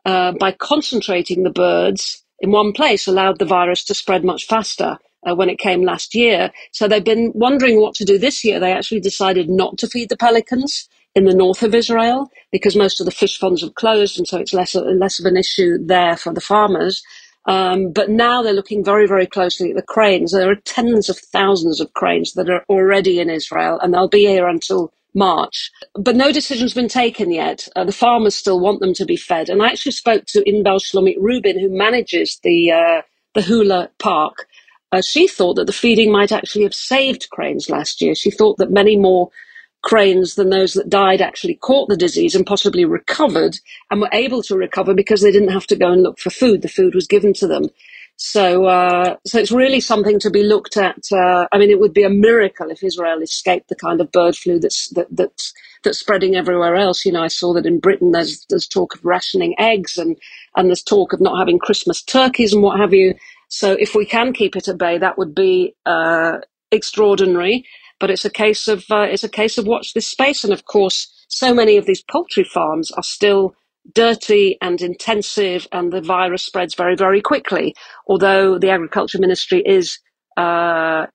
uh, 0.05 0.33
by 0.33 0.51
concentrating 0.51 1.43
the 1.43 1.49
birds 1.49 2.23
in 2.41 2.51
one 2.51 2.73
place 2.73 3.07
allowed 3.07 3.39
the 3.39 3.45
virus 3.45 3.85
to 3.85 3.93
spread 3.93 4.25
much 4.25 4.45
faster 4.45 4.97
uh, 5.27 5.35
when 5.35 5.49
it 5.49 5.59
came 5.59 5.83
last 5.83 6.13
year. 6.15 6.51
So 6.71 6.87
they've 6.87 7.03
been 7.03 7.31
wondering 7.35 7.79
what 7.79 7.95
to 7.95 8.05
do 8.05 8.17
this 8.17 8.43
year. 8.43 8.59
They 8.59 8.73
actually 8.73 9.01
decided 9.01 9.49
not 9.49 9.77
to 9.79 9.87
feed 9.87 10.09
the 10.09 10.17
pelicans 10.17 10.89
in 11.19 11.25
the 11.25 11.35
north 11.35 11.63
of 11.63 11.75
Israel 11.75 12.31
because 12.51 12.77
most 12.77 13.01
of 13.01 13.05
the 13.07 13.11
fish 13.13 13.39
ponds 13.41 13.61
have 13.63 13.75
closed, 13.75 14.19
and 14.19 14.27
so 14.27 14.39
it's 14.39 14.53
less 14.55 14.75
less 14.75 15.19
of 15.19 15.27
an 15.27 15.37
issue 15.37 15.77
there 15.85 16.17
for 16.17 16.33
the 16.33 16.41
farmers. 16.41 17.03
Um, 17.47 17.93
but 17.93 18.09
now 18.11 18.43
they're 18.43 18.53
looking 18.53 18.85
very, 18.85 19.07
very 19.07 19.27
closely 19.27 19.71
at 19.71 19.77
the 19.77 19.83
cranes. 19.83 20.33
There 20.33 20.51
are 20.51 20.55
tens 20.55 21.09
of 21.09 21.19
thousands 21.19 21.81
of 21.81 21.93
cranes 21.95 22.33
that 22.35 22.49
are 22.51 22.65
already 22.69 23.19
in 23.21 23.29
Israel, 23.31 23.79
and 23.81 23.93
they'll 23.93 24.09
be 24.09 24.27
here 24.27 24.47
until 24.49 24.93
March. 25.15 25.71
But 25.95 26.17
no 26.17 26.31
decision's 26.33 26.75
been 26.75 26.89
taken 26.89 27.31
yet. 27.31 27.67
Uh, 27.75 27.85
the 27.85 27.93
farmers 27.93 28.35
still 28.35 28.61
want 28.61 28.81
them 28.81 28.93
to 28.95 29.05
be 29.05 29.17
fed. 29.17 29.49
And 29.49 29.63
I 29.63 29.69
actually 29.69 29.93
spoke 29.93 30.25
to 30.27 30.43
Inbal 30.43 30.81
Shlomit 30.81 31.17
Rubin, 31.19 31.59
who 31.59 31.69
manages 31.69 32.39
the, 32.43 32.71
uh, 32.71 33.03
the 33.35 33.43
Hula 33.43 33.91
Park. 33.99 34.47
Uh, 34.93 35.01
she 35.01 35.27
thought 35.27 35.55
that 35.55 35.67
the 35.67 35.73
feeding 35.73 36.11
might 36.11 36.31
actually 36.33 36.63
have 36.63 36.75
saved 36.75 37.29
cranes 37.31 37.69
last 37.69 38.01
year. 38.01 38.15
She 38.15 38.31
thought 38.31 38.57
that 38.59 38.71
many 38.71 38.97
more 38.97 39.31
cranes 39.81 40.35
than 40.35 40.49
those 40.49 40.73
that 40.73 40.89
died 40.89 41.21
actually 41.21 41.55
caught 41.55 41.89
the 41.89 41.97
disease 41.97 42.35
and 42.35 42.45
possibly 42.45 42.85
recovered 42.85 43.57
and 43.91 44.01
were 44.01 44.09
able 44.13 44.43
to 44.43 44.55
recover 44.57 44.93
because 44.93 45.21
they 45.21 45.31
didn't 45.31 45.51
have 45.53 45.67
to 45.67 45.75
go 45.77 45.91
and 45.91 46.03
look 46.03 46.19
for 46.19 46.29
food. 46.31 46.61
The 46.61 46.69
food 46.69 46.95
was 46.95 47.07
given 47.07 47.33
to 47.35 47.47
them. 47.47 47.69
So, 48.17 48.65
uh, 48.65 49.17
so 49.25 49.39
it's 49.39 49.51
really 49.51 49.79
something 49.79 50.19
to 50.19 50.29
be 50.29 50.43
looked 50.43 50.77
at. 50.77 50.97
Uh, 51.11 51.47
I 51.53 51.57
mean, 51.57 51.69
it 51.71 51.79
would 51.79 51.93
be 51.93 52.03
a 52.03 52.09
miracle 52.09 52.69
if 52.69 52.83
Israel 52.83 53.21
escaped 53.21 53.69
the 53.69 53.75
kind 53.75 54.01
of 54.01 54.11
bird 54.11 54.35
flu 54.35 54.59
that's 54.59 54.89
that, 54.89 55.07
that's 55.11 55.53
that's 55.83 55.99
spreading 55.99 56.35
everywhere 56.35 56.75
else. 56.75 57.05
You 57.05 57.13
know, 57.13 57.23
I 57.23 57.29
saw 57.29 57.53
that 57.53 57.65
in 57.65 57.79
Britain 57.79 58.11
there's 58.11 58.45
there's 58.49 58.67
talk 58.67 58.95
of 58.95 59.05
rationing 59.05 59.55
eggs 59.59 59.97
and 59.97 60.17
and 60.57 60.69
there's 60.69 60.83
talk 60.83 61.13
of 61.13 61.21
not 61.21 61.39
having 61.39 61.59
Christmas 61.59 62.01
turkeys 62.03 62.53
and 62.53 62.63
what 62.63 62.79
have 62.79 62.93
you. 62.93 63.15
So, 63.49 63.73
if 63.73 63.95
we 63.95 64.05
can 64.05 64.33
keep 64.33 64.55
it 64.57 64.67
at 64.67 64.77
bay, 64.77 64.97
that 64.97 65.17
would 65.17 65.33
be 65.33 65.75
uh, 65.85 66.39
extraordinary. 66.71 67.65
But 67.99 68.09
it's 68.09 68.25
a 68.25 68.29
case 68.29 68.67
of 68.67 68.85
uh, 68.89 69.07
it's 69.09 69.23
a 69.23 69.29
case 69.29 69.57
of 69.57 69.67
watch 69.67 69.93
this 69.93 70.07
space, 70.07 70.43
and 70.43 70.53
of 70.53 70.65
course, 70.65 71.11
so 71.27 71.53
many 71.53 71.77
of 71.77 71.85
these 71.85 72.03
poultry 72.03 72.43
farms 72.43 72.91
are 72.91 73.03
still 73.03 73.55
dirty 73.93 74.57
and 74.61 74.81
intensive, 74.81 75.67
and 75.71 75.91
the 75.91 76.01
virus 76.01 76.43
spreads 76.43 76.75
very, 76.75 76.95
very 76.95 77.21
quickly. 77.21 77.75
Although 78.07 78.59
the 78.59 78.69
Agriculture 78.69 79.19
Ministry 79.19 79.61
is 79.65 79.99
uh, 80.37 81.07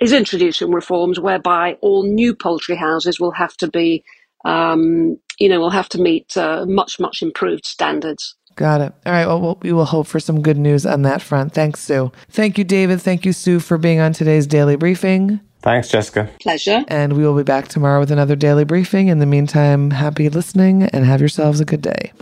is 0.00 0.12
introducing 0.12 0.72
reforms 0.72 1.20
whereby 1.20 1.76
all 1.80 2.02
new 2.04 2.34
poultry 2.34 2.76
houses 2.76 3.20
will 3.20 3.32
have 3.32 3.56
to 3.58 3.68
be 3.68 4.04
um, 4.44 5.18
you 5.38 5.48
know, 5.48 5.60
will 5.60 5.70
have 5.70 5.88
to 5.90 6.00
meet 6.00 6.36
uh, 6.36 6.66
much, 6.66 6.98
much 7.00 7.22
improved 7.22 7.66
standards. 7.66 8.34
Got 8.54 8.80
it. 8.82 8.92
All 9.06 9.12
right. 9.12 9.26
Well, 9.26 9.58
we 9.62 9.72
will 9.72 9.86
hope 9.86 10.06
for 10.06 10.20
some 10.20 10.42
good 10.42 10.58
news 10.58 10.84
on 10.84 11.02
that 11.02 11.22
front. 11.22 11.54
Thanks, 11.54 11.80
Sue. 11.80 12.12
Thank 12.28 12.58
you, 12.58 12.64
David. 12.64 13.00
Thank 13.00 13.24
you, 13.24 13.32
Sue, 13.32 13.60
for 13.60 13.78
being 13.78 14.00
on 14.00 14.12
today's 14.12 14.46
daily 14.46 14.76
briefing. 14.76 15.40
Thanks, 15.62 15.88
Jessica. 15.88 16.28
Pleasure. 16.40 16.84
And 16.88 17.12
we 17.14 17.24
will 17.24 17.36
be 17.36 17.44
back 17.44 17.68
tomorrow 17.68 18.00
with 18.00 18.10
another 18.10 18.36
daily 18.36 18.64
briefing. 18.64 19.08
In 19.08 19.20
the 19.20 19.26
meantime, 19.26 19.90
happy 19.90 20.28
listening 20.28 20.82
and 20.84 21.04
have 21.04 21.20
yourselves 21.20 21.60
a 21.60 21.64
good 21.64 21.82
day. 21.82 22.12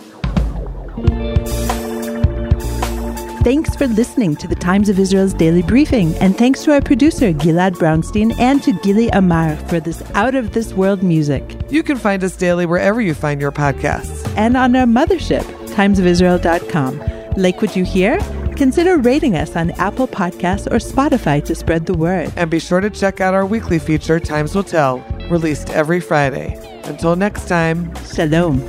Thanks 3.42 3.74
for 3.74 3.86
listening 3.86 4.36
to 4.36 4.46
the 4.46 4.54
Times 4.54 4.90
of 4.90 4.98
Israel's 4.98 5.32
daily 5.32 5.62
briefing, 5.62 6.14
and 6.16 6.36
thanks 6.36 6.62
to 6.64 6.74
our 6.74 6.82
producer, 6.82 7.32
Gilad 7.32 7.72
Brownstein, 7.76 8.38
and 8.38 8.62
to 8.62 8.74
Gili 8.80 9.08
Amar 9.14 9.56
for 9.56 9.80
this 9.80 10.02
out 10.12 10.34
of 10.34 10.52
this 10.52 10.74
world 10.74 11.02
music. 11.02 11.56
You 11.70 11.82
can 11.82 11.96
find 11.96 12.22
us 12.22 12.36
daily 12.36 12.66
wherever 12.66 13.00
you 13.00 13.14
find 13.14 13.40
your 13.40 13.50
podcasts. 13.50 14.30
And 14.36 14.58
on 14.58 14.76
our 14.76 14.84
mothership, 14.84 15.44
timesofisrael.com. 15.68 17.32
Like 17.38 17.62
what 17.62 17.74
you 17.76 17.84
hear? 17.86 18.18
Consider 18.60 18.98
rating 18.98 19.36
us 19.36 19.56
on 19.56 19.70
Apple 19.80 20.06
Podcasts 20.06 20.66
or 20.66 20.76
Spotify 20.76 21.42
to 21.46 21.54
spread 21.54 21.86
the 21.86 21.94
word. 21.94 22.30
And 22.36 22.50
be 22.50 22.58
sure 22.58 22.82
to 22.82 22.90
check 22.90 23.22
out 23.22 23.32
our 23.32 23.46
weekly 23.46 23.78
feature, 23.78 24.20
Times 24.20 24.54
Will 24.54 24.62
Tell, 24.62 24.98
released 25.30 25.70
every 25.70 25.98
Friday. 25.98 26.58
Until 26.84 27.16
next 27.16 27.48
time, 27.48 27.90
Shalom. 28.04 28.60